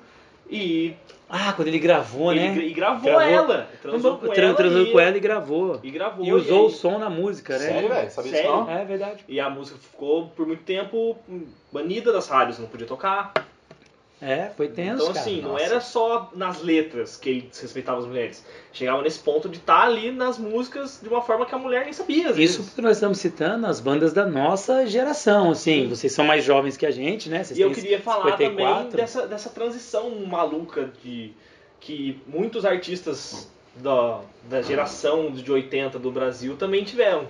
[0.50, 0.94] e,
[1.30, 2.58] Ah, quando ele gravou, ele, né?
[2.66, 3.22] e gravou, Gravou.
[3.22, 3.68] ela.
[3.82, 5.80] Transou com Tran- ela, transou e, com ela e gravou.
[5.84, 6.26] e gravou.
[6.26, 7.60] E usou aí- o som na música, né?
[7.68, 8.12] Sério, velho?
[8.12, 8.70] Sabia disso não?
[8.70, 9.24] É verdade.
[9.28, 11.18] E a música ficou por muito tempo
[11.72, 13.34] banida das rádios, não podia tocar.
[14.26, 15.20] É, foi tenso, então, cara.
[15.20, 15.64] assim, não Nossa.
[15.66, 18.46] era só nas letras que ele desrespeitava as mulheres.
[18.72, 21.92] Chegava nesse ponto de estar ali nas músicas de uma forma que a mulher nem
[21.94, 22.32] sabia.
[22.32, 25.90] Isso porque nós estamos citando as bandas da nossa geração, assim.
[25.90, 27.44] Vocês são mais jovens que a gente, né?
[27.44, 28.84] Vocês E eu queria falar 54.
[28.86, 31.34] também dessa, dessa transição maluca de
[31.82, 37.28] que muitos artistas da, da geração de 80 do Brasil também tiveram.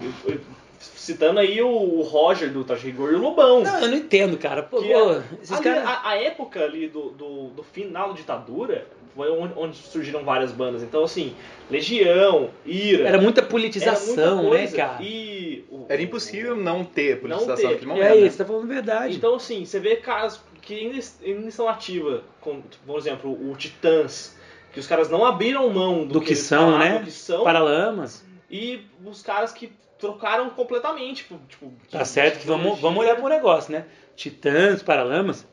[0.00, 0.40] Eu- eu-
[0.80, 3.62] citando aí o, o Roger do Traje Rigor e o Lobão.
[3.62, 4.62] Não, eu não entendo, cara.
[4.62, 5.84] Pô, Que pô, a- esses ali, caras...
[5.86, 10.52] a, a época ali do, do, do final da ditadura foi onde, onde surgiram várias
[10.52, 10.82] bandas.
[10.82, 11.34] Então, assim,
[11.70, 13.08] Legião, Ira.
[13.08, 15.02] Era muita era politização, muita né, cara?
[15.02, 17.64] E o- Era impossível não ter politização ter.
[17.64, 18.12] naquele E momento.
[18.12, 18.30] aí, né?
[18.30, 19.16] você tá falando verdade.
[19.16, 24.36] Então, assim, você vê caras que ainda, ainda estão ativos, como, por exemplo, o Titãs,
[24.72, 26.98] que os caras não abriram mão do, Do que eles são, falavam, né?
[27.00, 28.24] do que são, Paralamas.
[28.50, 31.18] e os caras que trocaram completamente.
[31.22, 33.84] Tipo, tipo, Tá de- certo que vamos, vamos olhar pro negócio, né?
[34.16, 35.46] Titãs, Paralamas,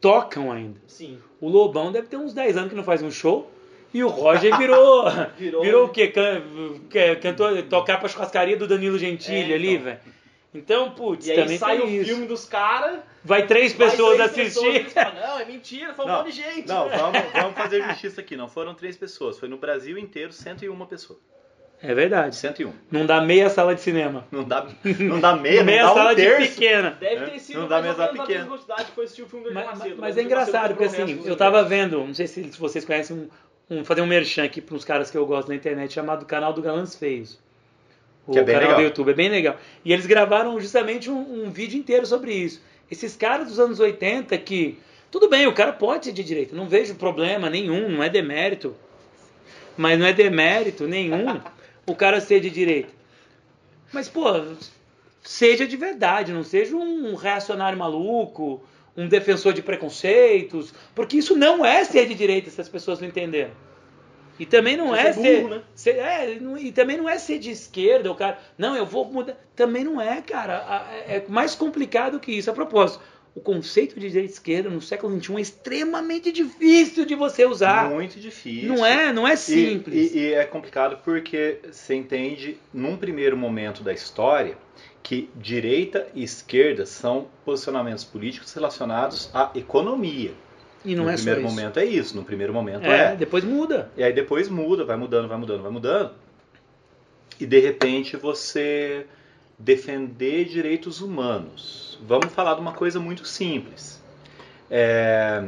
[0.00, 0.80] tocam ainda.
[0.86, 1.18] Sim.
[1.40, 3.50] O Lobão deve ter uns 10 anos que não faz um show.
[3.92, 5.04] E o Roger virou.
[5.36, 6.08] Virou- virou, o quê?
[6.08, 6.42] Can,
[6.90, 9.84] can- cantou, tocar pra churrascaria do Danilo Gentili É, ali, então.
[9.84, 9.98] velho.
[10.52, 12.10] Então, putz, E aí também sai tem o isso.
[12.10, 13.00] filme dos caras.
[13.24, 14.84] Vai três pessoas assistir.
[14.84, 16.66] Pessoas, não, é mentira, foi um Não, monte de gente.
[16.68, 18.36] Não, vamos, vamos fazer justiça aqui.
[18.36, 19.38] Não foram três pessoas.
[19.38, 21.18] Foi no Brasil inteiro 101 pessoas.
[21.82, 22.36] É verdade.
[22.36, 22.72] 101.
[22.90, 24.26] Não dá meia sala de cinema.
[24.30, 24.66] Não dá,
[24.98, 26.52] não dá meia, meia não dá sala um de terço.
[26.54, 26.90] pequena.
[27.00, 28.38] Deve É, ter sido não dá mais ou mesa menos a pequena.
[28.44, 29.96] mesma quantidade que foi assistir o filme do Mas, mas- Macedo.
[29.98, 31.68] mas O é Macedo engraçado, porque o assim, eu tava ingressos.
[31.70, 33.16] vendo, não sei se vocês conhecem
[33.70, 36.26] um, um fazer um merchan aqui para uns caras que eu gosto na internet, chamado
[36.26, 37.38] Canal do Galãs Feios.
[38.26, 38.80] O Que é bem canal legal.
[38.82, 39.56] do YouTube, é bem legal.
[39.82, 42.60] E eles gravaram justamente um, um vídeo inteiro sobre isso.
[42.90, 44.78] Esses caras dos anos 80 que.
[45.10, 48.76] Tudo bem, o cara pode ser de direita, não vejo problema nenhum, não é demérito.
[49.76, 51.40] Mas não é demérito nenhum
[51.90, 52.90] o cara ser de direita.
[53.92, 54.24] Mas, pô,
[55.22, 58.62] seja de verdade, não seja um reacionário maluco,
[58.96, 63.08] um defensor de preconceitos, porque isso não é ser de direita se as pessoas não
[63.08, 63.50] entenderam.
[64.38, 65.62] E também não é é ser, burro, né?
[65.74, 69.36] ser- é, e também não é ser de esquerda, o cara, não, eu vou mudar,
[69.54, 72.50] também não é, cara, A- é mais complicado que isso.
[72.50, 73.02] A propósito,
[73.34, 77.88] o conceito de direita e esquerda no século XXI é extremamente difícil de você usar.
[77.88, 78.68] Muito difícil.
[78.68, 80.12] Não é, não é E- simples.
[80.12, 84.56] E, e é complicado porque você entende, num primeiro momento da história,
[85.02, 90.32] que direita e esquerda são posicionamentos políticos relacionados à economia.
[90.84, 93.16] E não no é primeiro momento é isso, no primeiro momento É, é.
[93.16, 93.90] depois muda.
[93.96, 96.12] E aí depois muda, vai mudando, vai mudando, vai mudando.
[97.38, 99.06] E de repente você
[99.58, 101.89] defender direitos humanos.
[102.02, 104.00] Vamos falar de uma coisa muito simples.
[104.70, 105.42] É,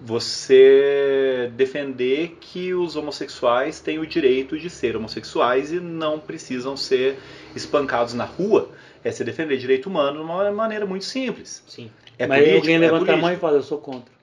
[0.00, 7.18] você defender que os homossexuais têm o direito de ser homossexuais e não precisam ser
[7.54, 8.70] espancados na rua.
[9.04, 11.62] É você defender direito humano de uma maneira muito simples.
[11.66, 11.90] Sim.
[12.18, 13.40] É Mas político, alguém é levanta a mão e político.
[13.40, 14.15] fala, eu sou contra.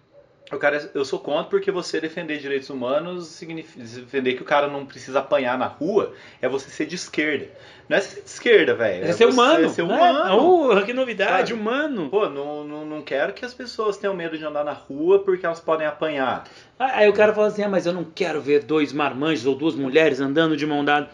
[0.55, 4.67] O cara, eu sou contra porque você defender direitos humanos significa defender que o cara
[4.67, 7.47] não precisa apanhar na rua é você ser de esquerda.
[7.89, 9.05] Não é ser de esquerda, velho.
[9.05, 9.69] É ser humano.
[9.69, 9.95] ser né?
[9.95, 10.71] humano.
[10.79, 11.53] Oh, que novidade, Sabe?
[11.53, 12.09] humano.
[12.09, 15.45] Pô, não, não, não quero que as pessoas tenham medo de andar na rua porque
[15.45, 16.45] elas podem apanhar.
[16.79, 19.55] Ah, Aí o cara fala assim, ah, mas eu não quero ver dois marmanjos ou
[19.55, 21.09] duas mulheres andando de mão dada.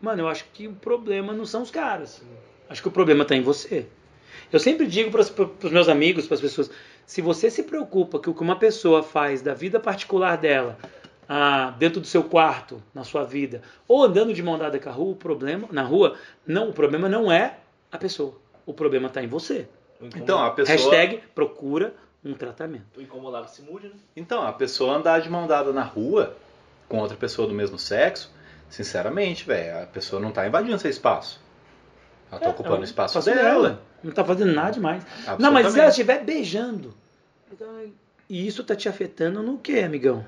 [0.00, 2.22] Mano, eu acho que o problema não são os caras.
[2.68, 3.86] Acho que o problema está em você.
[4.52, 6.70] Eu sempre digo para os meus amigos, para as pessoas,
[7.10, 10.78] se você se preocupa que o que uma pessoa faz da vida particular dela,
[11.28, 14.92] ah, dentro do seu quarto, na sua vida, ou andando de mão dada com a
[14.92, 17.58] rua, o problema, na rua, não, o problema não é
[17.90, 18.38] a pessoa.
[18.64, 19.66] O problema está em você.
[20.00, 22.96] Então, a pessoa, Hashtag procura um tratamento.
[22.96, 23.94] O incomodado se mude, né?
[24.14, 26.36] então, a pessoa andar de mão dada na rua
[26.88, 28.32] com outra pessoa do mesmo sexo,
[28.68, 31.40] sinceramente, velho, a pessoa não tá invadindo seu espaço.
[32.30, 33.82] Ela tá É, ocupando o espaço espaço dela.
[34.02, 35.04] Não tá fazendo nada demais.
[35.38, 36.99] Não, mas se ela estiver beijando.
[37.52, 37.68] Então,
[38.28, 40.24] E isso tá te afetando no quê, amigão?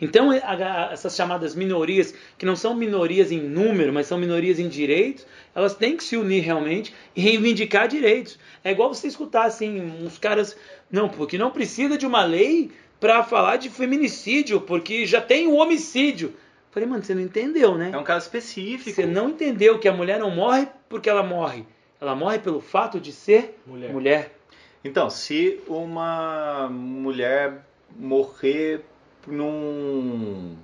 [0.00, 4.60] Então, a- a- essas chamadas minorias, que não são minorias em número, mas são minorias
[4.60, 8.38] em direitos, elas têm que se unir realmente e reivindicar direitos.
[8.62, 10.56] É igual você escutar, assim, uns caras
[10.90, 12.70] Não, porque não precisa de uma lei
[13.00, 16.32] pra falar de feminicídio, porque já tem o homicídio.
[16.70, 17.90] Falei, mano, você não entendeu, né?
[17.92, 18.90] É um caso específico.
[18.94, 21.66] Você não entendeu que a mulher não morre porque ela morre.
[22.00, 23.92] Ela morre pelo fato de ser Mulher.
[23.92, 24.37] mulher.
[24.84, 27.64] Então, se uma mulher
[27.96, 28.82] morrer
[29.26, 30.56] num,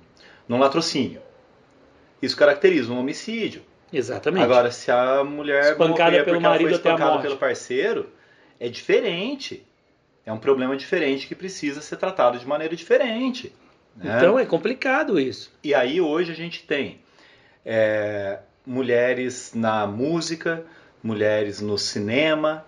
[0.47, 1.21] num latrocínio,
[2.21, 3.61] isso caracteriza um homicídio.
[3.91, 4.43] Exatamente.
[4.43, 7.37] Agora, se a mulher Espancada morrer pelo porque ela marido foi até a espancada pelo
[7.37, 8.09] parceiro,
[8.59, 9.65] é diferente.
[10.25, 13.53] É um problema diferente que precisa ser tratado de maneira diferente.
[13.95, 14.17] né?
[14.17, 15.53] Então é complicado isso.
[15.63, 16.99] E aí hoje a gente tem
[17.63, 20.65] é, mulheres na música,
[21.03, 22.65] mulheres no cinema,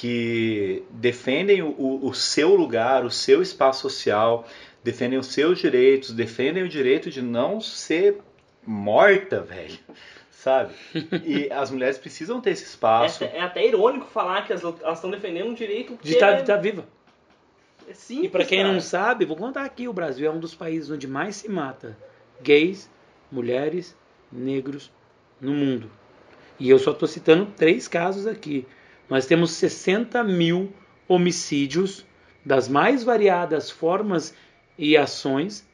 [0.00, 4.48] que defendem o, o seu lugar, o seu espaço social,
[4.82, 8.16] defendem os seus direitos, defendem o direito de não ser
[8.66, 9.78] morta, velho.
[10.30, 10.72] Sabe?
[11.22, 13.24] E as mulheres precisam ter esse espaço.
[13.24, 16.56] É, é até irônico falar que elas estão defendendo um direito que De estar é,
[16.56, 16.86] viva.
[17.86, 18.72] é simples, E pra quem cara.
[18.72, 21.94] não sabe, vou contar aqui, o Brasil é um dos países onde mais se mata
[22.40, 22.88] gays,
[23.30, 23.94] mulheres,
[24.32, 24.90] negros
[25.38, 25.90] no mundo.
[26.58, 28.66] E eu só estou citando três casos aqui.
[29.10, 30.72] Nós temos 60 mil
[31.08, 32.06] homicídios
[32.46, 34.32] das mais variadas formas
[34.78, 35.68] e ações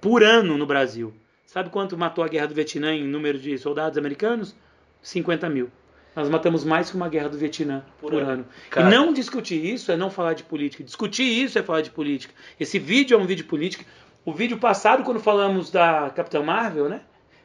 [0.00, 1.14] por ano no Brasil.
[1.46, 4.56] Sabe quanto matou a guerra do Vietnã em número de soldados americanos?
[5.00, 5.70] 50 mil.
[6.14, 8.30] Nós matamos mais que uma guerra do Vietnã por, Por ano.
[8.30, 8.46] ano.
[8.68, 8.86] Cara.
[8.86, 10.82] E não discutir isso é não falar de política.
[10.82, 12.34] Discutir isso é falar de política.
[12.58, 13.84] Esse vídeo é um vídeo de política.
[14.24, 17.00] O vídeo passado, quando falamos da Capitã Marvel, né?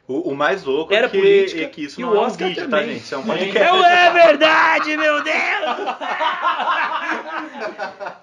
[0.08, 2.18] O, o mais louco Era é que, política é que isso e não o é
[2.18, 2.94] um Oscar vídeo, tá, também.
[2.94, 3.02] gente?
[3.04, 3.24] Isso é um É.
[3.26, 3.72] podcast.
[3.72, 5.36] Não é verdade, meu Deus!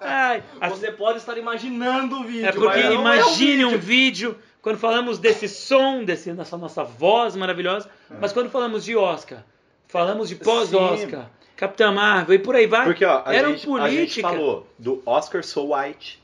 [0.00, 3.74] Ai, a- Você pode estar imaginando o vídeo, é porque mas não imagine é um
[3.74, 7.88] um vídeo quando falamos desse som, desse, dessa nossa voz maravilhosa,
[8.20, 9.44] mas quando falamos de Oscar,
[9.86, 11.26] falamos de pós-Oscar,
[11.56, 12.84] Capitã Marvel e por aí vai.
[12.84, 14.28] Porque, ó, a, Eram gente, a gente política.
[14.28, 16.20] falou do Oscar So White.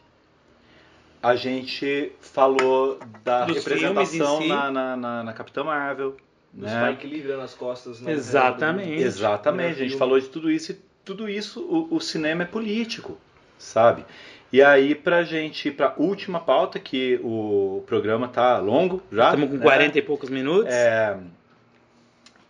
[1.22, 4.48] A gente falou da Dos representação si.
[4.48, 6.16] na, na, na, na Capitã Marvel.
[6.56, 6.92] O Né?
[6.92, 8.00] Spike Lee virando as costas.
[8.00, 8.96] na Exatamente.
[8.96, 9.98] do- Exatamente, a gente Filme.
[9.98, 13.16] falou de tudo isso e tudo isso, o, o cinema é político,
[13.58, 14.04] sabe?
[14.52, 19.26] E aí, pra gente ir pra última pauta, que o programa tá longo já.
[19.30, 19.62] Estamos com né?
[19.62, 20.72] 40 e poucos minutos.
[20.74, 21.16] É,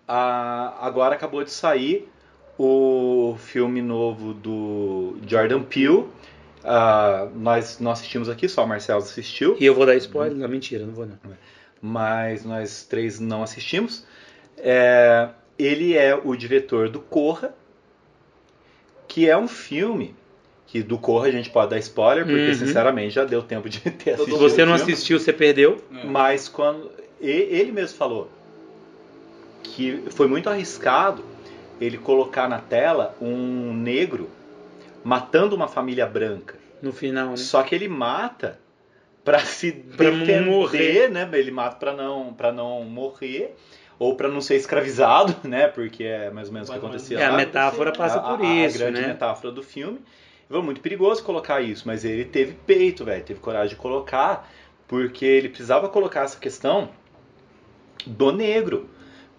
[0.08, 2.08] a- agora acabou de sair
[2.58, 6.06] o filme novo do Jordan Peele.
[6.64, 10.36] Ah, nós não assistimos aqui, só o Marcelo assistiu, E eu vou dar spoiler?
[10.36, 11.16] Não, mentira, não vou não.
[11.80, 14.04] mas nós três não assistimos.
[14.58, 17.52] É, ele é o diretor do Corra,
[19.08, 20.14] que é um filme
[20.66, 22.54] que do Corra a gente pode dar spoiler, porque Uhum.
[22.54, 24.34] sinceramente já deu tempo de ter assistido.
[24.34, 24.92] Se você o não filme.
[24.92, 25.82] assistiu, você perdeu.
[26.04, 26.90] Mas quando
[27.20, 28.30] ele mesmo falou
[29.62, 31.24] que foi muito arriscado
[31.80, 34.28] ele colocar na tela um negro
[35.04, 36.58] matando uma família branca.
[36.80, 37.36] No final, né?
[37.36, 38.58] Só que ele mata
[39.24, 41.08] pra se Pra não defender, morrer.
[41.10, 41.28] né?
[41.32, 43.54] Ele mata pra não para não morrer
[43.98, 45.68] ou pra não ser escravizado, né?
[45.68, 47.36] Porque é mais ou menos o que acontecia É, a lá.
[47.36, 49.06] metáfora passa A- a- por a isso, grande né?
[49.08, 50.00] metáfora do filme.
[50.48, 54.50] Foi muito perigoso colocar isso, mas ele teve peito, velho, teve coragem de colocar,
[54.86, 56.90] porque ele precisava colocar essa questão
[58.06, 58.88] do negro.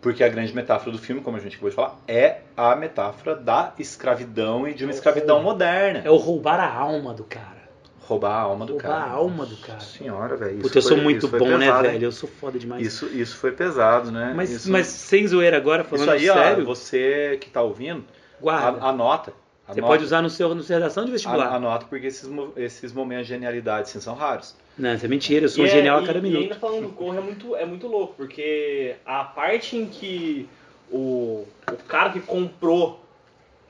[0.04, 3.36] Porque a grande metáfora do filme, como a gente acabou de falar, é a metáfora
[3.36, 5.50] da escravidão e de uma É escravidão roubo.
[5.52, 6.02] moderna.
[6.04, 7.64] É o roubar a alma do cara.
[8.02, 9.04] Roubar a alma do Roubar cara.
[9.06, 9.80] a alma do cara.
[9.80, 10.60] Senhora, velho.
[10.60, 11.92] Puta, eu sou foi- muito bom, né, pesado, hein?
[11.94, 12.04] velho?
[12.06, 12.86] Eu sou foda demais.
[12.86, 14.34] Isso, isso foi pesado, né?
[14.36, 18.04] mas, isso, mas sem zoeira agora, falando isso aí, sério, ó, você que tá ouvindo,
[18.42, 18.80] guarda.
[18.86, 19.32] a- anota.
[19.66, 19.88] Você Anota.
[19.94, 21.54] pode usar no seu, no seu redação de vestibular.
[21.56, 24.54] Anota porque esses, esses momentos de genialidade assim, são raros.
[24.78, 26.42] Não, isso é mentira, eu sou E é- genial a e- cada E minuto.
[26.44, 30.48] ainda falando do Corra é muito, é muito louco, porque a parte em que
[30.92, 33.00] o, o cara que comprou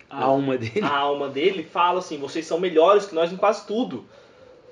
[0.10, 0.82] A alma dele.
[0.82, 4.06] a alma dele fala assim, vocês são melhores que nós em quase tudo.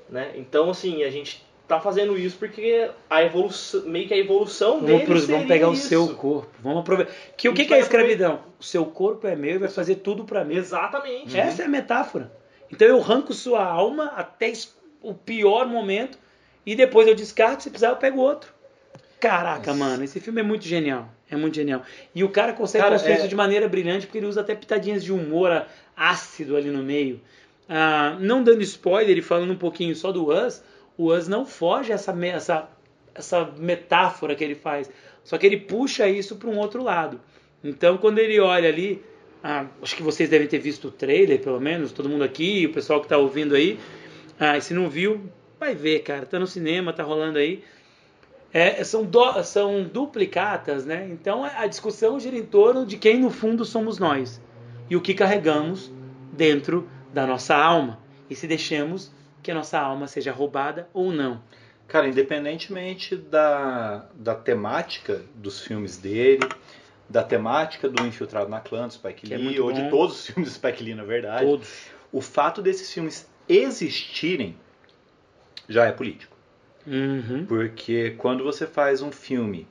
[0.09, 0.31] Né?
[0.35, 4.85] Então, assim, a gente tá fazendo isso porque a evolução, meio que a evolução Vamos,
[4.87, 5.87] dele pros- vamos pegar o isso.
[5.87, 6.49] seu corpo.
[6.61, 7.13] Vamos aproveitar.
[7.37, 8.39] Que, o A que, que é vai escravidão?
[8.59, 10.55] O seu corpo é meu e vai fazer tudo pra mim.
[10.55, 11.37] Exatamente.
[11.37, 12.29] Essa é a metáfora.
[12.69, 14.51] Então eu arranco sua alma até
[15.01, 16.17] o pior momento
[16.65, 18.53] e depois eu descarto, se precisar eu pego outro.
[19.19, 21.09] Caraca, mano, esse filme é muito genial.
[21.29, 21.83] É muito genial.
[22.13, 24.53] E o cara consegue Cara, construir é- isso de maneira brilhante porque ele usa até
[24.55, 27.21] pitadinhas de humor ácido ali no meio.
[27.69, 30.61] Ah, não dando spoiler e falando um pouquinho só do Us,
[30.97, 32.69] o Us não foge essa, essa,
[33.15, 34.89] essa metáfora que ele faz.
[35.23, 37.21] Só que ele puxa isso para um outro lado.
[37.63, 39.01] Então, quando ele olha ali,
[39.43, 42.73] ah, acho que vocês devem ter visto o trailer, pelo menos, todo mundo aqui, o
[42.73, 43.79] pessoal que está ouvindo aí.
[44.41, 46.25] Ah, e se não viu, vai ver, cara.
[46.25, 47.63] Tá no cinema, tá rolando aí.
[48.53, 51.07] É, são, do- são duplicatas, né?
[51.09, 54.41] Então a discussão gira em torno de quem no fundo somos nós
[54.89, 55.91] e o que carregamos
[56.31, 57.99] dentro da nossa alma.
[58.29, 59.11] e se deixamos
[59.43, 61.43] que a nossa alma seja roubada ou não.
[61.87, 66.47] Cara, independentemente da, da temática dos filmes dele,
[67.09, 69.89] da temática do Infiltrado na Clã, do Spike é Lee, muito ou de bom.
[69.89, 71.87] todos os filmes do Spike Lee, na verdade, Todos.
[72.11, 74.55] o fato desses filmes existirem
[75.67, 76.35] já é político.
[76.87, 77.45] Uhum.
[77.47, 79.67] Porque quando você faz um filme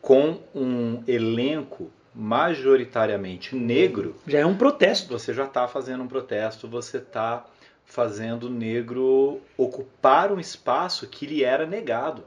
[0.00, 5.08] com um elenco majoritariamente negro, Já é um protesto.
[5.16, 7.46] você já está fazendo um protesto, você está
[7.84, 12.24] fazendo o negro ocupar um espaço que lhe era negado.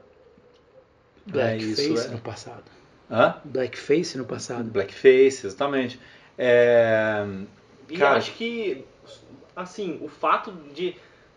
[1.26, 2.64] Blackface isso é- no passado.
[3.10, 3.36] Hã?
[3.44, 4.64] Blackface no passado.
[4.70, 5.98] Blackface, exatamente.
[6.38, 7.24] É,
[7.88, 8.16] E Cara.
[8.18, 8.84] acho que,
[9.54, 10.96] assim, o fato de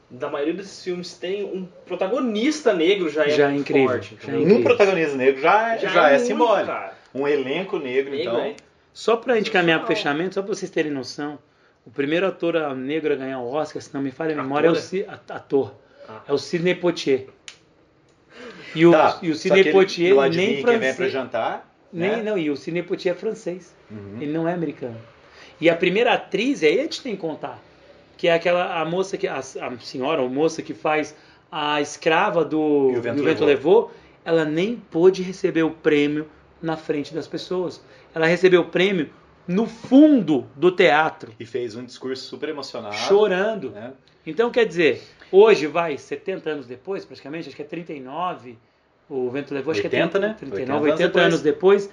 [0.09, 4.17] da maioria desses filmes terem um protagonista negro já é Já é muito incrível, forte.
[4.25, 4.57] já é incrível.
[4.57, 6.71] um protagonista negro já, é- já, é, muito, simbólico.
[7.13, 8.39] Um elenco negro, Negro, então.
[8.39, 8.55] é.
[8.93, 10.15] Só pra gente caminhar pro Sensacional.
[10.17, 11.37] fechamento, só pra vocês terem noção,
[11.85, 14.71] o primeiro ator negro a ganhar o Oscar, se não me falha a memória, é
[14.71, 15.73] o Ator, ator.
[16.07, 16.21] Ah.
[16.27, 17.27] É o Sidney Poitier.
[18.75, 21.11] E o, Tá, e o Sidney Poitier nem quem vem pra francês.
[21.11, 21.73] jantar.
[21.91, 22.23] Nem, né?
[22.23, 23.75] não, e o Sidney Poitier é francês.
[23.89, 24.17] Uhum.
[24.21, 24.97] Ele não é americano.
[25.59, 27.59] E a primeira atriz, aí a gente tem que contar,
[28.17, 31.15] que é aquela a moça que a, a senhora ou moça que faz
[31.51, 33.81] a escrava do E o Vento do Vento Levou.
[33.81, 33.91] Levou,
[34.25, 36.27] ela nem pôde receber o prêmio
[36.61, 37.81] na frente das pessoas.
[38.13, 39.09] Ela recebeu o prêmio
[39.47, 42.95] no fundo do teatro, E fez um discurso super emocionado.
[42.95, 43.69] chorando.
[43.69, 43.93] né?
[44.25, 45.01] Então, quer dizer,
[45.31, 48.57] hoje vai 70 anos depois, praticamente, acho que é 39,
[49.09, 50.35] o Vento Levou, acho que é 80, né?
[50.37, 51.89] 39, 80 80, anos depois,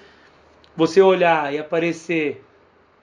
[0.75, 2.43] você olhar e aparecer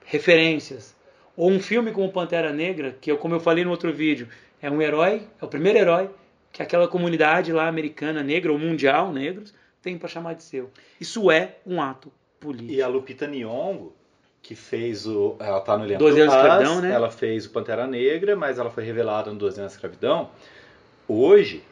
[0.04, 0.94] referências,
[1.36, 4.28] ou um filme como Pantera Negra, que eu, como eu falei no outro vídeo,
[4.60, 6.10] é um herói, é o primeiro herói
[6.52, 10.70] que aquela comunidade lá americana negra ou mundial negros tem para chamar de seu.
[11.00, 12.72] Isso é um ato político.
[12.72, 13.92] E a Lupita Nyong'o,
[14.42, 15.36] que fez o...
[15.40, 16.92] Ela tá no elenco Doze do Anos de Us, Escravidão, né?
[16.92, 20.30] Ela fez o Pantera Negra, mas ela foi revelada no 12 anos escravidão.
[21.08, 21.64] Hoje,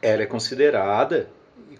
[0.00, 1.28] ela é considerada,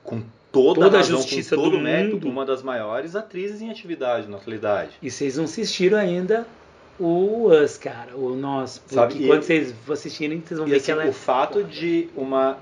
[0.03, 0.23] com
[0.63, 2.29] toda, Toda a razão, justiça com todo do o mérito, mundo.
[2.29, 4.91] uma das maiores atrizes em atividade na atualidade.
[5.03, 6.47] E vocês não assistiram ainda
[6.99, 8.79] o Us, cara, o Nós.
[8.79, 11.63] Porque Sabe, e- quando vocês assistirem, vocês vão ver assim, que ela é o fato
[11.65, 12.59] de uma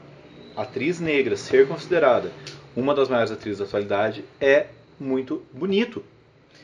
[0.56, 2.30] atriz negra ser considerada
[2.74, 4.66] uma das maiores atrizes da atualidade é
[5.00, 6.02] muito bonito.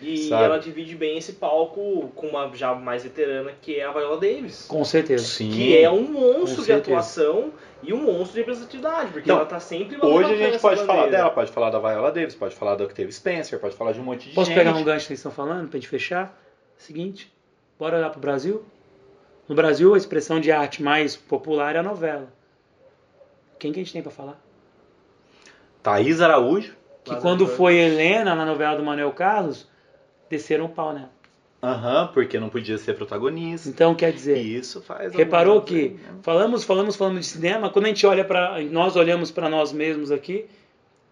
[0.03, 0.44] E Sabe?
[0.44, 4.66] ela divide bem esse palco com uma já mais veterana, que é a Viola Davis.
[4.66, 5.24] Com certeza.
[5.24, 5.50] Sim.
[5.50, 9.61] Que é um monstro de atuação e um monstro de representatividade, porque Então, ela tá
[9.61, 11.16] sempre Hoje a gente pode falar bandeira.
[11.18, 14.05] dela, pode falar da Viola Davis, pode falar da Octavia Spencer, pode falar de um
[14.05, 14.59] monte de Posso gente.
[14.59, 16.36] pegar um gancho que vocês estão falando pra gente fechar?
[16.76, 17.32] Seguinte,
[17.78, 18.64] bora olhar pro Brasil?
[19.48, 22.32] No Brasil, a expressão de arte mais popular é a novela.
[23.59, 24.40] Quem que a gente tem pra falar?
[25.82, 26.74] Thaís Araújo.
[27.05, 27.57] Que Lázaro quando Ramos.
[27.57, 29.68] foi Helena na novela do Manuel Carlos,
[30.33, 31.11] desceram o pau nela.
[31.62, 33.68] Aham, porque não podia ser protagonista.
[33.68, 35.12] Então, quer dizer, E isso faz.
[35.14, 36.14] Reparou que aí, né?
[36.22, 40.11] falamos, falamos, falamos de cinema, quando a gente olha para nós olhamos para nós mesmos
[40.11, 40.47] aqui,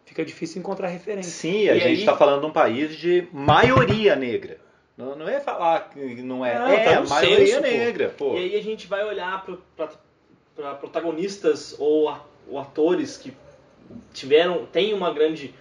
[0.05, 1.31] fica difícil encontrar referência.
[1.31, 4.59] Sim, a E gente aí- está falando de um país de maioria negra.
[4.97, 6.59] Não, não é falar que não é.
[6.59, 7.69] Não, é, tá maioria senso, pô.
[7.69, 8.35] negra, pô.
[8.35, 9.47] E aí a gente vai olhar
[9.77, 13.33] para protagonistas ou, a- ou atores que
[14.13, 15.55] tiveram, tem uma grande,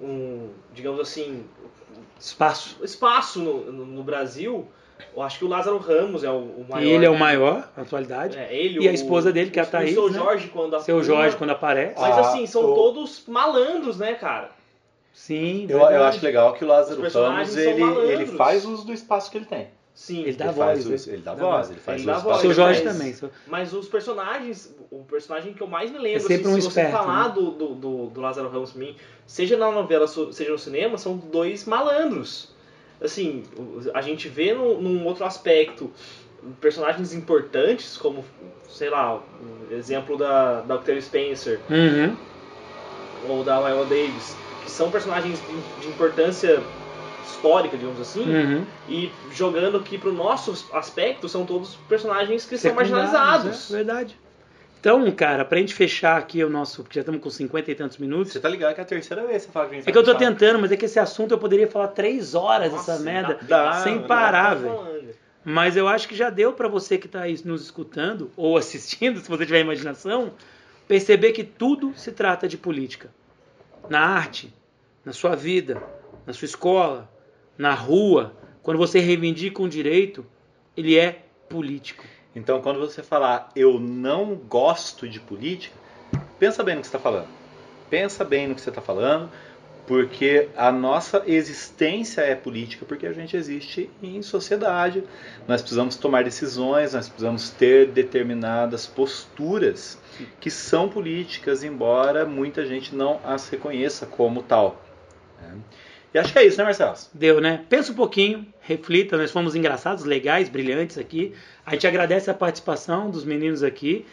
[0.00, 1.44] um, digamos assim,
[2.18, 2.78] Espaço.
[2.82, 4.66] espaço no, no, no Brasil.
[5.14, 6.84] Eu acho que o Lázaro Ramos é o, o maior.
[6.86, 8.36] E ele é o maior na atualidade.
[8.36, 10.18] É, ele, E a esposa dele, que é a Thaís, O seu né?
[10.18, 10.80] Jorge quando atua.
[10.84, 12.00] Seu Jorge quando aparece.
[12.00, 14.50] Mas Ah, assim, são o- todos malandros, né, cara?
[15.12, 19.30] Sim, Eu, eu acho legal que o Lázaro Ramos ele, ele faz uso do espaço
[19.30, 19.68] que ele tem.
[19.98, 20.22] Sim.
[20.22, 20.96] Ele dá ele voz, né?
[21.08, 21.70] ele dá Dá voz, voz.
[21.70, 22.40] ele faz Ele do voz.
[22.40, 22.92] Seu Jorge tem.
[22.92, 23.12] também.
[23.14, 26.60] seu- Mas os personagens, o personagem que eu mais me lembro, É sempre assim, um
[26.60, 27.34] se você esperto, falar né?
[27.34, 28.94] do, do, do, do Lázaro Ramos mim,
[29.26, 32.54] seja na novela, seja no cinema, são dois malandros.
[33.02, 33.42] Assim,
[33.92, 35.90] a gente vê num, num outro aspecto
[36.60, 38.24] personagens importantes, como,
[38.68, 42.16] sei lá, o exemplo da, da Octavia Spencer Uhum.
[43.28, 46.62] ou da Viola Davis, que são personagens de, de importância
[47.30, 48.64] histórica, digamos assim, Uhum.
[48.88, 53.70] e jogando aqui pro nosso aspecto, são todos personagens que são marginalizados.
[53.70, 54.18] É verdade.
[54.80, 56.82] Então, cara, pra gente fechar aqui o nosso.
[56.82, 58.32] porque Já estamos com 50 e tantos minutos.
[58.32, 59.92] Você tá ligado que é a terceira vez que você fala que a gente É
[59.92, 60.30] que eu tô fechar.
[60.30, 63.38] tentando, mas é que esse assunto eu poderia falar três horas Nossa, essa merda.
[63.42, 64.74] dá, sem dá, parar, Tá velho.
[64.76, 65.08] falando.
[65.44, 69.18] Mas eu acho que já deu pra você que tá aí nos escutando ou assistindo,
[69.20, 70.32] se você tiver imaginação,
[70.86, 73.10] perceber que tudo se trata de política.
[73.88, 74.52] Na arte,
[75.04, 75.82] na sua vida,
[76.26, 77.10] na sua escola,
[77.58, 80.24] na rua, quando você reivindica um direito,
[80.76, 82.04] ele é político.
[82.34, 85.74] Então, quando você falar eu não gosto de política,
[86.38, 87.28] pensa bem no que você está falando.
[87.90, 89.28] Pensa bem no que você está falando,
[89.88, 95.02] Porque a nossa existência é política, porque a gente existe em sociedade.
[95.48, 99.98] Nós precisamos tomar decisões, nós precisamos ter determinadas posturas
[100.38, 104.84] que são políticas, embora muita gente não as reconheça como tal.
[105.40, 105.56] né?
[106.12, 106.94] E acho que é isso, né, Marcelo?
[107.12, 107.64] Deu, né?
[107.68, 109.16] Pensa um pouquinho, reflita.
[109.16, 111.34] Nós fomos engraçados, legais, brilhantes aqui.
[111.66, 114.06] A gente agradece a participação dos meninos aqui.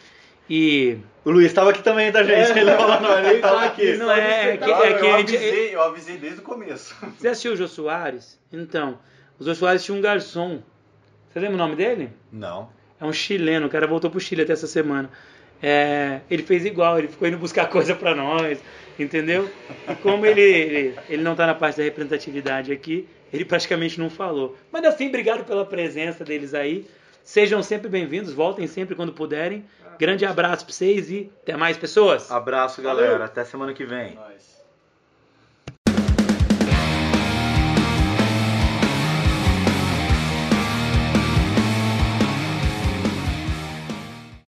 [0.48, 2.56] E O Luiz estava aqui também, tá, gente?
[2.56, 3.96] Ele falou, não, ele estava aqui.
[3.96, 6.94] Não é, é que, é que eu, avisei, eu avisei desde o começo.
[7.18, 8.38] Você assistiu o Jô Soares?
[8.52, 8.98] Então,
[9.38, 10.62] o Jô Soares tinha um garçom.
[11.28, 12.10] Você lembra o nome dele?
[12.30, 12.70] Não.
[13.00, 15.10] É um chileno, o cara voltou pro Chile até essa semana.
[15.62, 18.58] É, ele fez igual, ele ficou indo buscar coisa pra nós,
[18.98, 19.50] entendeu?
[19.88, 24.10] E como ele, ele, ele não tá na parte da representatividade aqui, ele praticamente não
[24.10, 24.56] falou.
[24.70, 26.86] Mas assim, obrigado pela presença deles aí.
[27.24, 29.64] Sejam sempre bem-vindos, voltem sempre quando puderem.
[29.98, 32.30] Grande abraço pra vocês e até mais, pessoas!
[32.30, 33.24] Abraço, galera.
[33.24, 34.14] Até semana que vem.
[34.14, 34.55] Nós.